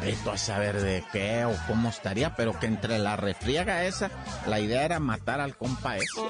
Esto 0.04 0.32
a 0.32 0.38
saber 0.38 0.80
de 0.80 1.04
qué 1.12 1.44
o 1.44 1.54
cómo 1.68 1.88
estaría, 1.88 2.34
pero 2.34 2.58
que 2.58 2.66
entre 2.66 2.98
la 2.98 3.16
refriega 3.16 3.84
esa, 3.84 4.10
la 4.46 4.58
idea 4.58 4.84
era 4.84 4.98
matar 4.98 5.40
al 5.40 5.56
compa 5.56 5.96
ese. 5.96 6.20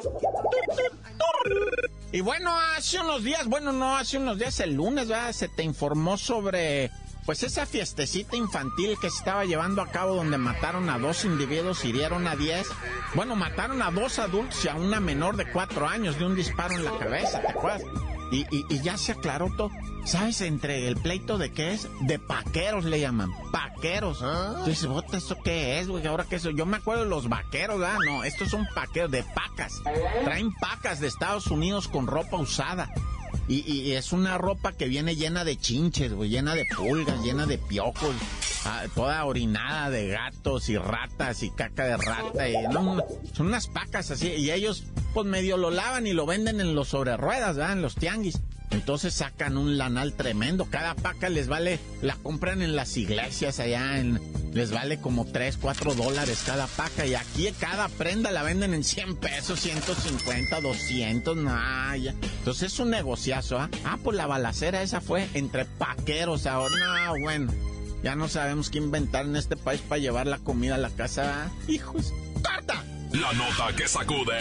Y 2.13 2.21
bueno, 2.21 2.55
hace 2.77 3.01
unos 3.01 3.25
días, 3.25 3.47
bueno, 3.47 3.73
no, 3.73 3.97
hace 3.97 4.19
unos 4.19 4.39
días, 4.39 4.61
el 4.61 4.75
lunes, 4.75 5.09
¿verdad? 5.09 5.33
Se 5.33 5.49
te 5.49 5.63
informó 5.63 6.19
sobre 6.19 6.91
pues 7.25 7.43
esa 7.43 7.67
fiestecita 7.67 8.37
infantil 8.37 8.97
que 9.01 9.11
se 9.11 9.19
estaba 9.19 9.45
llevando 9.45 9.83
a 9.83 9.89
cabo 9.89 10.15
donde 10.15 10.39
mataron 10.39 10.91
a 10.91 10.99
dos 10.99 11.25
individuos, 11.25 11.85
hirieron 11.85 12.27
a 12.27 12.37
diez, 12.37 12.67
bueno, 13.15 13.37
mataron 13.37 13.83
a 13.83 13.91
dos 13.91 14.19
adultos 14.19 14.65
y 14.65 14.69
a 14.69 14.75
una 14.75 15.01
menor 15.01 15.37
de 15.37 15.51
cuatro 15.51 15.89
años 15.89 16.19
de 16.19 16.27
un 16.27 16.35
disparo 16.35 16.75
en 16.75 16.85
la 16.85 16.99
cabeza, 16.99 17.41
¿te 17.41 17.49
acuerdas? 17.49 17.83
Y, 18.33 18.47
y, 18.51 18.81
ya 18.81 18.97
se 18.97 19.13
aclaró 19.13 19.51
todo. 19.55 19.71
¿Sabes 20.07 20.41
entre 20.41 20.89
el 20.89 20.97
pleito 20.97 21.37
de 21.37 21.53
qué 21.53 21.73
es? 21.73 21.87
De 22.01 22.19
paqueros 22.19 22.87
le 22.87 22.99
llaman. 22.99 23.31
Paqueros. 23.53 24.21
¿Ah? 24.23 24.55
Entonces, 24.57 24.87
¿bota 24.87 25.19
eso 25.19 25.37
qué 25.45 25.79
es, 25.81 25.89
güey? 25.89 26.07
Ahora 26.07 26.25
que 26.25 26.37
eso. 26.37 26.49
Yo 26.49 26.65
me 26.65 26.79
acuerdo 26.79 27.05
de 27.05 27.11
los 27.11 27.29
vaqueros, 27.29 27.79
¿verdad? 27.79 27.99
No, 28.07 28.25
estos 28.25 28.49
son 28.49 28.67
paqueros 28.75 29.11
de 29.11 29.23
pacas. 29.23 29.83
Traen 30.25 30.51
pacas 30.55 30.99
de 31.01 31.09
Estados 31.09 31.49
Unidos 31.49 31.89
con 31.89 32.07
ropa 32.07 32.39
usada. 32.39 32.91
Y, 33.49 33.93
es 33.93 34.13
una 34.13 34.39
ropa 34.39 34.73
que 34.73 34.87
viene 34.87 35.17
llena 35.17 35.45
de 35.45 35.57
chinches, 35.57 36.13
llena 36.13 36.55
de 36.55 36.65
pulgas, 36.77 37.23
llena 37.23 37.47
de 37.47 37.59
piojos, 37.59 38.15
ah, 38.65 38.85
toda 38.95 39.25
orinada 39.25 39.91
de 39.91 40.09
gatos 40.09 40.69
y 40.69 40.79
ratas 40.79 41.43
y 41.43 41.51
caca 41.51 41.85
de 41.85 41.97
rata. 41.97 42.49
Y, 42.49 42.55
son 43.35 43.47
unas 43.47 43.67
pacas 43.67 44.11
así. 44.11 44.29
Y 44.29 44.51
ellos, 44.51 44.85
pues 45.13 45.27
medio 45.27 45.57
lo 45.57 45.71
lavan 45.71 46.07
y 46.07 46.13
lo 46.13 46.25
venden 46.25 46.61
en 46.61 46.75
los 46.75 46.89
sobre 46.89 47.17
ruedas, 47.17 47.57
¿verdad? 47.57 47.73
En 47.73 47.83
los 47.83 47.95
tianguis. 47.95 48.41
Entonces 48.73 49.15
sacan 49.15 49.57
un 49.57 49.79
lanal 49.79 50.15
tremendo. 50.15 50.67
Cada 50.71 50.95
paca 50.95 51.29
les 51.29 51.49
vale, 51.49 51.79
la 52.01 52.17
compran 52.17 52.63
en 52.63 52.75
las 52.75 52.97
iglesias 52.97 53.61
allá, 53.61 53.99
en, 53.99 54.21
les 54.53 54.73
vale 54.73 54.99
como 55.01 55.27
3, 55.27 55.59
4 55.61 55.95
dólares 55.95 56.43
cada 56.47 56.67
paca. 56.67 57.07
Y 57.07 57.15
aquí 57.15 57.53
cada 57.59 57.89
prenda 57.89 58.31
la 58.31 58.43
venden 58.43 58.75
en 58.75 58.85
100 58.85 59.17
pesos, 59.17 59.61
150, 59.61 60.61
200, 60.61 61.37
nah, 61.37 61.95
ya. 61.97 62.15
Entonces 62.39 62.73
es 62.73 62.79
un 62.81 62.91
negociazo, 62.91 63.59
¿ah? 63.59 63.69
Ah, 63.85 63.99
pues 64.03 64.17
la 64.17 64.27
balacera 64.27 64.83
esa 64.83 65.01
fue 65.01 65.29
entre 65.35 65.65
paqueros 65.65 66.47
ahora. 66.47 66.75
No, 66.77 67.15
bueno, 67.23 67.53
ya 68.03 68.17
no 68.17 68.29
sabemos 68.29 68.71
qué 68.71 68.79
inventar 68.79 69.27
en 69.27 69.37
este 69.37 69.57
país 69.57 69.81
para 69.81 70.01
llevar 70.01 70.27
la 70.27 70.39
comida 70.39 70.77
a 70.77 70.79
la 70.79 70.91
casa. 70.91 71.45
¿ah? 71.45 71.51
Hijos, 71.69 72.13
¡carta! 72.43 72.85
La 73.13 73.33
nota 73.35 73.77
que 73.77 73.87
sacude. 73.87 74.39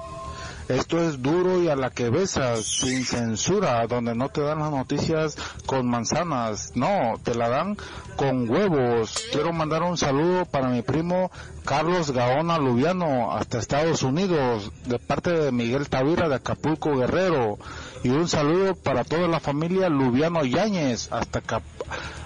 Esto 0.68 1.00
es 1.00 1.22
duro 1.22 1.62
y 1.62 1.70
a 1.70 1.76
la 1.76 1.92
que 1.92 2.10
besas, 2.10 2.66
sin 2.66 3.06
censura, 3.06 3.86
donde 3.86 4.16
no 4.16 4.30
te 4.30 4.42
dan 4.42 4.60
las 4.60 4.72
noticias 4.72 5.38
con 5.68 5.88
manzanas, 5.88 6.72
no, 6.74 7.20
te 7.24 7.36
la 7.36 7.50
dan 7.50 7.78
con 8.16 8.50
huevos. 8.50 9.26
Quiero 9.32 9.54
mandar 9.54 9.84
un 9.84 9.96
saludo 9.96 10.46
para 10.46 10.70
mi 10.70 10.82
primo 10.82 11.30
Carlos 11.66 12.10
Gaona 12.10 12.58
Lubiano, 12.58 13.32
hasta 13.32 13.60
Estados 13.60 14.02
Unidos, 14.02 14.72
de 14.86 14.98
parte 14.98 15.30
de 15.32 15.52
Miguel 15.52 15.88
Tavira 15.88 16.30
de 16.30 16.36
Acapulco 16.36 16.98
Guerrero. 16.98 17.60
Y 18.04 18.10
un 18.10 18.28
saludo 18.28 18.74
para 18.74 19.04
toda 19.04 19.28
la 19.28 19.40
familia 19.40 19.88
Lubiano 19.90 20.44
Yáñez, 20.44 21.12
hasta, 21.12 21.44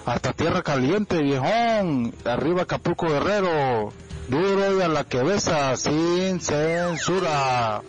hasta 0.06 0.32
Tierra 0.32 0.62
Caliente, 0.62 1.22
viejón, 1.22 2.14
arriba 2.24 2.62
Acapulco 2.62 3.06
Guerrero. 3.06 3.92
Duro 4.30 4.78
y 4.78 4.80
a 4.80 4.86
la 4.86 5.02
que 5.02 5.24
besa, 5.24 5.76
sin 5.76 6.40
censura. 6.40 7.82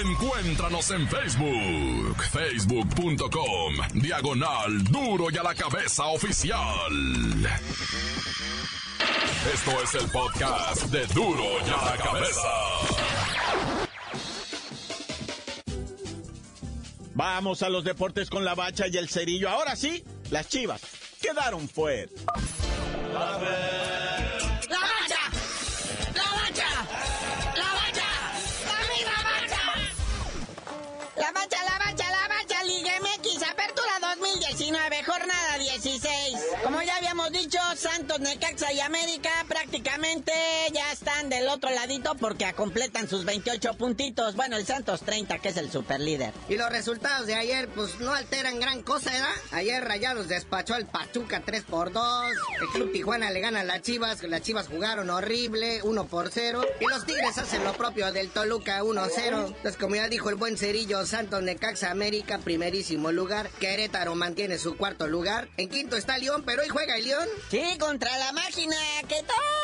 Encuéntranos 0.00 0.90
en 0.90 1.06
Facebook, 1.06 2.22
facebook.com, 2.30 3.74
diagonal 3.94 4.84
duro 4.84 5.26
y 5.30 5.36
a 5.36 5.42
la 5.42 5.54
cabeza 5.54 6.06
oficial. 6.06 6.56
Esto 9.52 9.82
es 9.82 9.94
el 10.02 10.10
podcast 10.10 10.84
de 10.84 11.06
duro 11.08 11.44
y 11.66 11.70
a 11.70 11.84
la 11.84 11.96
cabeza. 12.02 12.48
Vamos 17.14 17.62
a 17.62 17.68
los 17.68 17.84
deportes 17.84 18.30
con 18.30 18.44
la 18.44 18.54
bacha 18.54 18.86
y 18.88 18.96
el 18.96 19.10
cerillo. 19.10 19.50
Ahora 19.50 19.76
sí, 19.76 20.02
las 20.30 20.48
chivas 20.48 20.80
quedaron 21.20 21.68
fuera. 21.68 22.10
Santos, 37.76 38.20
Necaxa 38.20 38.72
y 38.72 38.80
América 38.80 39.30
otro 41.52 41.70
ladito 41.70 42.14
porque 42.16 42.52
completan 42.54 43.08
sus 43.08 43.24
28 43.24 43.74
puntitos. 43.74 44.34
Bueno, 44.36 44.56
el 44.56 44.66
Santos 44.66 45.02
30, 45.02 45.38
que 45.38 45.50
es 45.50 45.56
el 45.56 45.70
superlíder. 45.70 46.32
Y 46.48 46.56
los 46.56 46.70
resultados 46.70 47.26
de 47.26 47.34
ayer, 47.34 47.68
pues 47.68 48.00
no 48.00 48.12
alteran 48.14 48.58
gran 48.58 48.82
cosa, 48.82 49.10
¿verdad? 49.10 49.28
Ayer 49.52 49.84
Rayados 49.84 50.28
despachó 50.28 50.74
al 50.74 50.86
Pachuca 50.86 51.42
3 51.44 51.64
por 51.64 51.92
2. 51.92 52.32
El 52.60 52.68
Club 52.68 52.92
Tijuana 52.92 53.30
le 53.30 53.40
gana 53.40 53.60
a 53.60 53.64
las 53.64 53.82
Chivas, 53.82 54.22
las 54.22 54.42
Chivas 54.42 54.68
jugaron 54.68 55.10
horrible, 55.10 55.80
1 55.82 56.06
por 56.06 56.30
0. 56.30 56.64
Y 56.80 56.86
los 56.86 57.04
Tigres 57.06 57.38
hacen 57.38 57.64
lo 57.64 57.72
propio 57.74 58.12
del 58.12 58.30
Toluca 58.30 58.82
1-0. 58.82 59.46
Entonces, 59.46 59.76
como 59.76 59.96
ya 59.96 60.08
dijo 60.08 60.30
el 60.30 60.36
buen 60.36 60.56
Cerillo, 60.56 61.04
Santos, 61.06 61.42
Necaxa, 61.42 61.90
América, 61.90 62.38
primerísimo 62.38 63.12
lugar. 63.12 63.48
Querétaro 63.60 64.14
mantiene 64.14 64.58
su 64.58 64.76
cuarto 64.76 65.06
lugar. 65.06 65.48
En 65.56 65.68
quinto 65.68 65.96
está 65.96 66.18
León, 66.18 66.42
pero 66.44 66.62
hoy 66.62 66.68
juega 66.68 66.96
el 66.96 67.04
León. 67.04 67.28
Sí, 67.50 67.76
contra 67.78 68.16
la 68.18 68.32
máquina, 68.32 68.76
que 69.08 69.22
todavía 69.22 69.61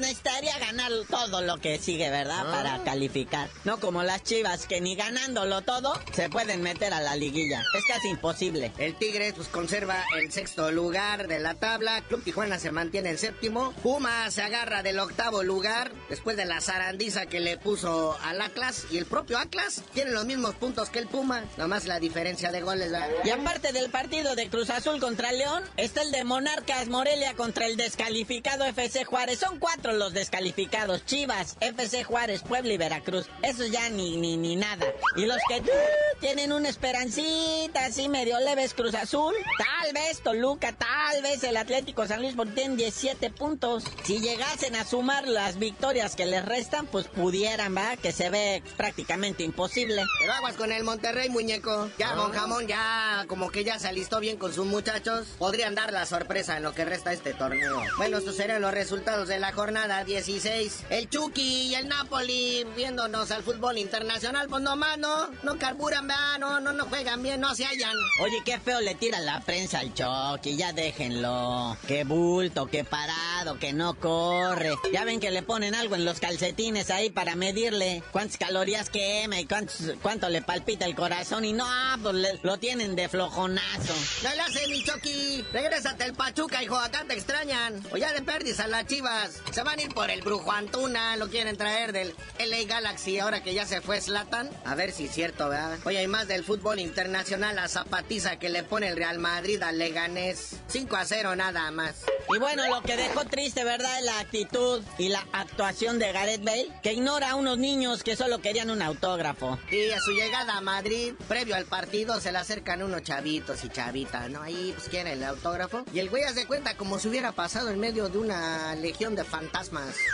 necesitaría 0.00 0.58
ganar 0.58 0.90
todo 1.08 1.42
lo 1.42 1.58
que 1.58 1.78
sigue, 1.78 2.10
¿verdad? 2.10 2.44
Ah. 2.46 2.50
Para 2.50 2.84
calificar. 2.84 3.48
No 3.64 3.78
como 3.78 4.02
las 4.02 4.22
chivas, 4.22 4.66
que 4.66 4.80
ni 4.80 4.96
ganándolo 4.96 5.62
todo 5.62 5.92
se 6.12 6.28
pueden 6.28 6.62
meter 6.62 6.92
a 6.92 7.00
la 7.00 7.16
liguilla. 7.16 7.62
Es 7.76 7.84
casi 7.86 8.08
imposible. 8.08 8.72
El 8.78 8.94
Tigres, 8.96 9.34
pues 9.34 9.48
conserva 9.48 10.02
el 10.16 10.32
sexto 10.32 10.70
lugar 10.70 11.28
de 11.28 11.38
la 11.38 11.54
tabla. 11.54 12.02
Club 12.02 12.24
Tijuana 12.24 12.58
se 12.58 12.72
mantiene 12.72 13.10
en 13.10 13.18
séptimo. 13.18 13.72
Puma 13.82 14.30
se 14.30 14.42
agarra 14.42 14.82
del 14.82 14.98
octavo 14.98 15.42
lugar 15.42 15.92
después 16.08 16.36
de 16.36 16.44
la 16.44 16.60
zarandiza 16.60 17.26
que 17.26 17.40
le 17.40 17.56
puso 17.56 18.18
al 18.22 18.40
Atlas. 18.40 18.86
Y 18.90 18.98
el 18.98 19.06
propio 19.06 19.38
Atlas 19.38 19.82
tiene 19.92 20.10
los 20.10 20.24
mismos 20.24 20.54
puntos 20.54 20.90
que 20.90 20.98
el 20.98 21.06
Puma. 21.06 21.44
Nomás 21.56 21.86
la 21.86 22.00
diferencia 22.00 22.50
de 22.50 22.62
goles, 22.62 22.90
¿verdad? 22.90 23.08
Y 23.24 23.30
aparte 23.30 23.72
del 23.72 23.90
partido 23.90 24.34
de 24.34 24.48
Cruz 24.48 24.70
Azul 24.70 25.00
contra 25.00 25.32
León, 25.32 25.62
está 25.76 26.02
el 26.02 26.12
de 26.12 26.24
Monarcas 26.24 26.88
Morelia 26.88 27.34
contra 27.34 27.66
el 27.66 27.76
descalificado 27.76 28.64
FC 28.64 29.04
Juárez. 29.04 29.38
Son 29.38 29.58
cuatro 29.58 29.89
los 29.98 30.12
descalificados. 30.12 31.04
Chivas, 31.04 31.56
FC 31.60 32.04
Juárez, 32.04 32.42
Puebla 32.42 32.72
y 32.72 32.78
Veracruz. 32.78 33.26
Eso 33.42 33.66
ya 33.66 33.88
ni, 33.88 34.16
ni, 34.16 34.36
ni 34.36 34.56
nada. 34.56 34.86
Y 35.16 35.26
los 35.26 35.38
que 35.48 35.60
uh, 35.60 36.20
tienen 36.20 36.52
una 36.52 36.68
esperancita 36.68 37.86
así 37.86 38.08
medio 38.08 38.38
leves 38.40 38.74
Cruz 38.74 38.94
Azul. 38.94 39.34
Tal 39.58 39.92
vez 39.92 40.20
Toluca, 40.20 40.72
tal 40.72 41.22
vez 41.22 41.42
el 41.44 41.56
Atlético 41.56 42.06
San 42.06 42.20
Luis 42.20 42.34
porque 42.34 42.52
tienen 42.52 42.76
17 42.76 43.30
puntos. 43.30 43.84
Si 44.04 44.20
llegasen 44.20 44.76
a 44.76 44.84
sumar 44.84 45.26
las 45.26 45.58
victorias 45.58 46.16
que 46.16 46.26
les 46.26 46.44
restan, 46.44 46.86
pues 46.86 47.06
pudieran, 47.06 47.76
¿va? 47.76 47.96
Que 47.96 48.12
se 48.12 48.30
ve 48.30 48.62
prácticamente 48.76 49.42
imposible. 49.42 50.04
Pero 50.20 50.32
aguas 50.32 50.56
con 50.56 50.72
el 50.72 50.84
Monterrey, 50.84 51.28
muñeco. 51.28 51.90
Ya, 51.98 52.14
Don 52.14 52.32
Jamón, 52.32 52.66
ya 52.66 53.24
como 53.28 53.50
que 53.50 53.64
ya 53.64 53.78
se 53.78 53.88
alistó 53.88 54.20
bien 54.20 54.36
con 54.36 54.52
sus 54.52 54.66
muchachos. 54.66 55.26
Podrían 55.38 55.74
dar 55.74 55.92
la 55.92 56.06
sorpresa 56.06 56.56
en 56.56 56.62
lo 56.62 56.74
que 56.74 56.84
resta 56.84 57.12
este 57.12 57.34
torneo. 57.34 57.82
Bueno, 57.96 58.18
estos 58.18 58.36
serían 58.36 58.62
los 58.62 58.72
resultados 58.72 59.28
de 59.28 59.38
la 59.38 59.52
jornada 59.52 59.79
16. 59.88 60.84
El 60.90 61.08
Chucky 61.08 61.68
y 61.68 61.74
el 61.74 61.88
Napoli 61.88 62.64
viéndonos 62.76 63.30
al 63.30 63.42
fútbol 63.42 63.78
internacional, 63.78 64.48
pues 64.48 64.62
nomás 64.62 64.98
no, 64.98 65.28
no 65.42 65.58
carburan, 65.58 66.06
vea, 66.06 66.38
no, 66.38 66.60
no, 66.60 66.72
no 66.72 66.84
juegan 66.86 67.22
bien, 67.22 67.40
no 67.40 67.54
se 67.54 67.64
hallan. 67.64 67.96
Oye, 68.20 68.42
qué 68.44 68.58
feo 68.60 68.80
le 68.80 68.94
tira 68.94 69.18
la 69.20 69.40
prensa 69.40 69.80
al 69.80 69.92
Chucky, 69.94 70.56
ya 70.56 70.72
déjenlo. 70.72 71.76
Qué 71.86 72.04
bulto, 72.04 72.66
qué 72.66 72.84
parado, 72.84 73.58
que 73.58 73.72
no 73.72 73.94
corre. 73.94 74.74
Ya 74.92 75.04
ven 75.04 75.18
que 75.20 75.30
le 75.30 75.42
ponen 75.42 75.74
algo 75.74 75.94
en 75.94 76.04
los 76.04 76.20
calcetines 76.20 76.90
ahí 76.90 77.10
para 77.10 77.34
medirle 77.34 78.02
cuántas 78.12 78.36
calorías 78.36 78.90
quema 78.90 79.40
y 79.40 79.46
cuántos, 79.46 79.76
cuánto 80.02 80.28
le 80.28 80.42
palpita 80.42 80.84
el 80.86 80.94
corazón 80.94 81.44
y 81.44 81.52
no, 81.52 81.66
pues 82.02 82.14
le- 82.14 82.40
lo 82.42 82.58
tienen 82.58 82.94
de 82.96 83.08
flojonazo. 83.08 83.94
No 84.22 84.34
le 84.34 84.40
hace 84.40 84.66
mi 84.68 84.84
Chucky. 84.84 85.44
Regrésate 85.52 86.04
el 86.04 86.12
Pachuca, 86.14 86.62
hijo, 86.62 86.76
acá 86.76 87.04
te 87.08 87.14
extrañan. 87.14 87.82
O 87.92 87.96
ya 87.96 88.12
de 88.12 88.22
perdis 88.22 88.60
a 88.60 88.68
las 88.68 88.86
chivas. 88.86 89.40
Se 89.60 89.64
van 89.64 89.78
a 89.78 89.82
ir 89.82 89.92
por 89.92 90.10
el 90.10 90.22
Brujo 90.22 90.52
Antuna, 90.52 91.18
lo 91.18 91.28
quieren 91.28 91.54
traer 91.58 91.92
del 91.92 92.14
LA 92.38 92.64
Galaxy 92.66 93.18
ahora 93.18 93.42
que 93.42 93.52
ya 93.52 93.66
se 93.66 93.82
fue 93.82 94.00
Slatan. 94.00 94.48
A 94.64 94.74
ver 94.74 94.90
si 94.90 95.04
es 95.04 95.12
cierto, 95.12 95.50
¿verdad? 95.50 95.78
Oye, 95.84 95.98
hay 95.98 96.06
más 96.06 96.26
del 96.28 96.44
fútbol 96.44 96.80
internacional, 96.80 97.56
la 97.56 97.68
zapatiza 97.68 98.38
que 98.38 98.48
le 98.48 98.62
pone 98.62 98.88
el 98.88 98.96
Real 98.96 99.18
Madrid 99.18 99.62
al 99.62 99.76
Leganés. 99.76 100.56
5 100.68 100.96
a 100.96 101.04
0 101.04 101.36
nada 101.36 101.70
más. 101.72 102.04
Y 102.34 102.38
bueno, 102.38 102.66
lo 102.68 102.80
que 102.80 102.96
dejó 102.96 103.26
triste, 103.26 103.62
¿verdad? 103.64 103.98
Es 103.98 104.04
la 104.06 104.20
actitud 104.20 104.82
y 104.96 105.10
la 105.10 105.26
actuación 105.32 105.98
de 105.98 106.10
Gareth 106.10 106.42
Bale, 106.42 106.68
que 106.82 106.94
ignora 106.94 107.32
a 107.32 107.34
unos 107.34 107.58
niños 107.58 108.02
que 108.02 108.16
solo 108.16 108.40
querían 108.40 108.70
un 108.70 108.80
autógrafo. 108.80 109.58
Y 109.70 109.90
a 109.90 110.00
su 110.00 110.12
llegada 110.12 110.56
a 110.56 110.60
Madrid, 110.62 111.12
previo 111.28 111.54
al 111.54 111.66
partido, 111.66 112.18
se 112.18 112.32
le 112.32 112.38
acercan 112.38 112.82
unos 112.82 113.02
chavitos 113.02 113.62
y 113.64 113.68
chavitas, 113.68 114.30
¿no? 114.30 114.40
Ahí, 114.40 114.72
pues, 114.74 114.88
quieren 114.88 115.18
el 115.18 115.24
autógrafo. 115.24 115.84
Y 115.92 115.98
el 115.98 116.08
güey 116.08 116.22
hace 116.22 116.46
cuenta 116.46 116.78
como 116.78 116.98
si 116.98 117.08
hubiera 117.08 117.32
pasado 117.32 117.68
en 117.68 117.78
medio 117.78 118.08
de 118.08 118.16
una 118.16 118.74
legión 118.76 119.14
de 119.16 119.24
fantasmas. 119.24 119.49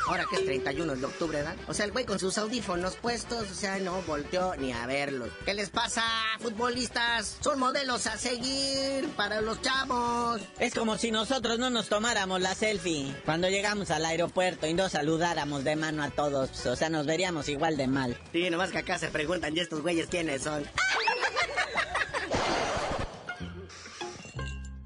Ahora 0.09 0.25
que 0.29 0.37
es 0.37 0.45
31 0.45 0.97
de 0.97 1.05
octubre, 1.05 1.39
¿verdad? 1.39 1.57
O 1.69 1.75
sea, 1.75 1.85
el 1.87 1.93
güey 1.93 2.05
con 2.05 2.19
sus 2.19 2.37
audífonos 2.37 2.97
puestos, 2.97 3.51
o 3.51 3.55
sea, 3.55 3.79
no 3.79 4.03
volteó 4.03 4.55
ni 4.57 4.73
a 4.73 4.87
verlos. 4.87 5.31
¿Qué 5.45 5.55
les 5.55 5.71
pasa, 5.71 6.03
futbolistas? 6.41 7.39
Son 7.41 7.59
modelos 7.59 8.07
a 8.07 8.19
seguir 8.19 9.09
para 9.17 9.41
los 9.41 9.61
chavos. 9.63 10.43
Es 10.59 10.75
como 10.75 10.99
si 10.99 11.11
nosotros 11.11 11.59
no 11.59 11.71
nos 11.71 11.89
tomáramos 11.89 12.41
la 12.41 12.55
selfie 12.55 13.15
cuando 13.25 13.49
llegamos 13.49 13.91
al 13.91 14.05
aeropuerto 14.05 14.67
y 14.67 14.75
no 14.75 14.89
saludáramos 14.89 15.65
de 15.65 15.77
mano 15.77 16.03
a 16.03 16.11
todos. 16.11 16.67
O 16.67 16.77
sea, 16.77 16.91
nos 16.91 17.07
veríamos 17.07 17.49
igual 17.49 17.77
de 17.77 17.87
mal. 17.87 18.19
Sí, 18.33 18.51
nomás 18.51 18.71
que 18.71 18.79
acá 18.79 18.99
se 18.99 19.09
preguntan, 19.09 19.57
¿y 19.57 19.61
estos 19.61 19.83
güeyes 19.83 20.09
quiénes 20.09 20.43
son? 20.43 20.65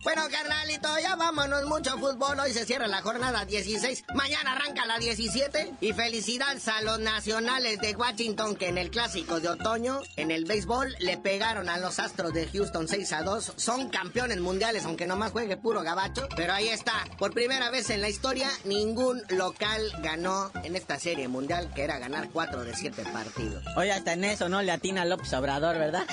Bueno, 0.03 0.23
carnalito, 0.31 0.89
ya 0.99 1.15
vámonos. 1.15 1.67
Mucho 1.67 1.99
fútbol. 1.99 2.41
Hoy 2.41 2.53
se 2.55 2.65
cierra 2.65 2.87
la 2.87 3.03
jornada 3.03 3.45
16. 3.45 4.05
Mañana 4.15 4.53
arranca 4.53 4.87
la 4.87 4.99
17. 4.99 5.75
Y 5.83 5.93
felicidades 5.93 6.69
a 6.69 6.81
los 6.81 6.99
nacionales 7.01 7.79
de 7.81 7.95
Washington 7.95 8.57
que 8.57 8.69
en 8.69 8.79
el 8.79 8.91
clásico 8.91 9.41
de 9.41 9.51
otoño, 9.51 10.01
en 10.17 10.31
el 10.31 10.47
béisbol, 10.47 10.97
le 11.01 11.19
pegaron 11.19 11.69
a 11.69 11.77
los 11.77 11.99
Astros 11.99 12.33
de 12.33 12.47
Houston 12.49 12.89
6 12.89 13.13
a 13.13 13.23
2. 13.25 13.53
Son 13.57 13.91
campeones 13.91 14.41
mundiales, 14.41 14.87
aunque 14.87 15.07
nomás 15.07 15.33
juegue 15.33 15.59
puro 15.59 15.83
gabacho. 15.83 16.27
Pero 16.35 16.55
ahí 16.55 16.69
está. 16.69 16.95
Por 17.19 17.35
primera 17.35 17.71
vez 17.71 17.91
en 17.91 18.01
la 18.01 18.09
historia, 18.09 18.49
ningún 18.65 19.23
local 19.29 19.83
ganó 20.03 20.51
en 20.65 20.77
esta 20.77 20.99
serie 20.99 21.29
mundial, 21.29 21.71
que 21.75 21.83
era 21.83 21.99
ganar 21.99 22.31
4 22.33 22.65
de 22.65 22.75
7 22.75 23.03
partidos. 23.13 23.63
Hoy 23.77 23.91
hasta 23.91 24.15
en 24.15 24.25
eso 24.25 24.49
no 24.49 24.63
le 24.63 24.73
atina 24.73 25.05
López 25.05 25.33
Obrador, 25.35 25.77
¿verdad? 25.79 26.07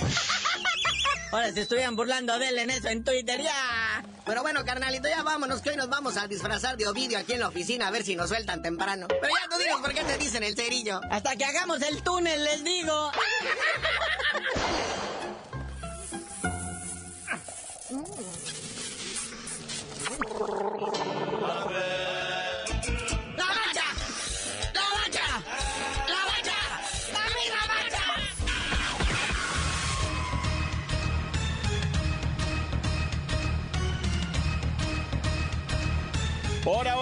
Ahora 1.32 1.52
se 1.52 1.62
estuvieran 1.62 1.96
burlando 1.96 2.38
de 2.40 2.50
él 2.50 2.58
en 2.60 2.70
eso 2.70 2.88
en 2.88 3.04
Twitter, 3.04 3.42
ya. 3.42 4.04
Pero 4.26 4.42
bueno, 4.42 4.64
carnalito, 4.64 5.10
ya 5.10 5.24
vámonos, 5.24 5.62
que 5.62 5.72
hoy 5.72 5.76
nos 5.76 5.90
vamos 5.90 6.16
a 6.18 6.28
disfrazar 6.28 6.78
de 6.78 6.88
Ovidio 6.88 7.18
aquí 7.18 7.34
en 7.34 7.42
la 7.42 7.50
oficina 7.50 7.88
a 7.88 7.92
ver 7.92 8.04
si 8.04 8.16
nos 8.16 8.30
sueltan 8.30 8.62
temprano. 8.62 9.08
Pero 9.08 9.28
ya 9.28 9.50
tú 9.50 9.62
dinos 9.62 9.82
por 9.82 9.94
qué 9.94 10.04
te 10.04 10.18
dicen 10.18 10.44
el 10.44 10.56
cerillo. 10.56 11.02
Hasta 11.10 11.36
que 11.36 11.46
hagamos 11.46 11.82
el 11.82 12.02
túnel, 12.02 12.44
les 12.44 12.64
digo. 12.64 13.12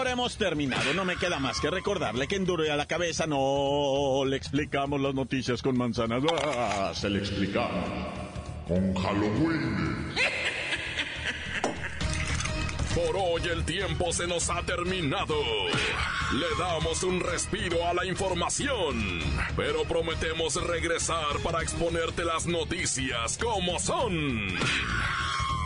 ahora 0.05 0.13
hemos 0.13 0.37
terminado. 0.37 0.93
No 0.93 1.03
me 1.03 1.15
queda 1.15 1.39
más 1.39 1.59
que 1.59 1.71
recordarle 1.71 2.27
que 2.27 2.35
en 2.35 2.45
Duro 2.45 2.63
y 2.63 2.69
a 2.69 2.75
la 2.75 2.85
cabeza 2.85 3.25
no 3.25 4.23
le 4.25 4.37
explicamos 4.37 5.01
las 5.01 5.15
noticias 5.15 5.63
con 5.63 5.75
manzanas. 5.75 6.21
Ah, 6.43 6.91
se 6.93 7.09
le 7.09 7.19
explicamos. 7.19 7.83
Con 8.67 8.93
Halloween. 8.93 10.13
Por 12.93 13.15
hoy 13.17 13.41
el 13.51 13.65
tiempo 13.65 14.13
se 14.13 14.27
nos 14.27 14.49
ha 14.51 14.61
terminado. 14.61 15.35
Le 16.33 16.47
damos 16.59 17.01
un 17.01 17.19
respiro 17.19 17.87
a 17.87 17.95
la 17.95 18.05
información, 18.05 19.21
pero 19.57 19.85
prometemos 19.85 20.55
regresar 20.67 21.39
para 21.43 21.63
exponerte 21.63 22.23
las 22.23 22.45
noticias 22.45 23.39
como 23.39 23.79
son. 23.79 24.49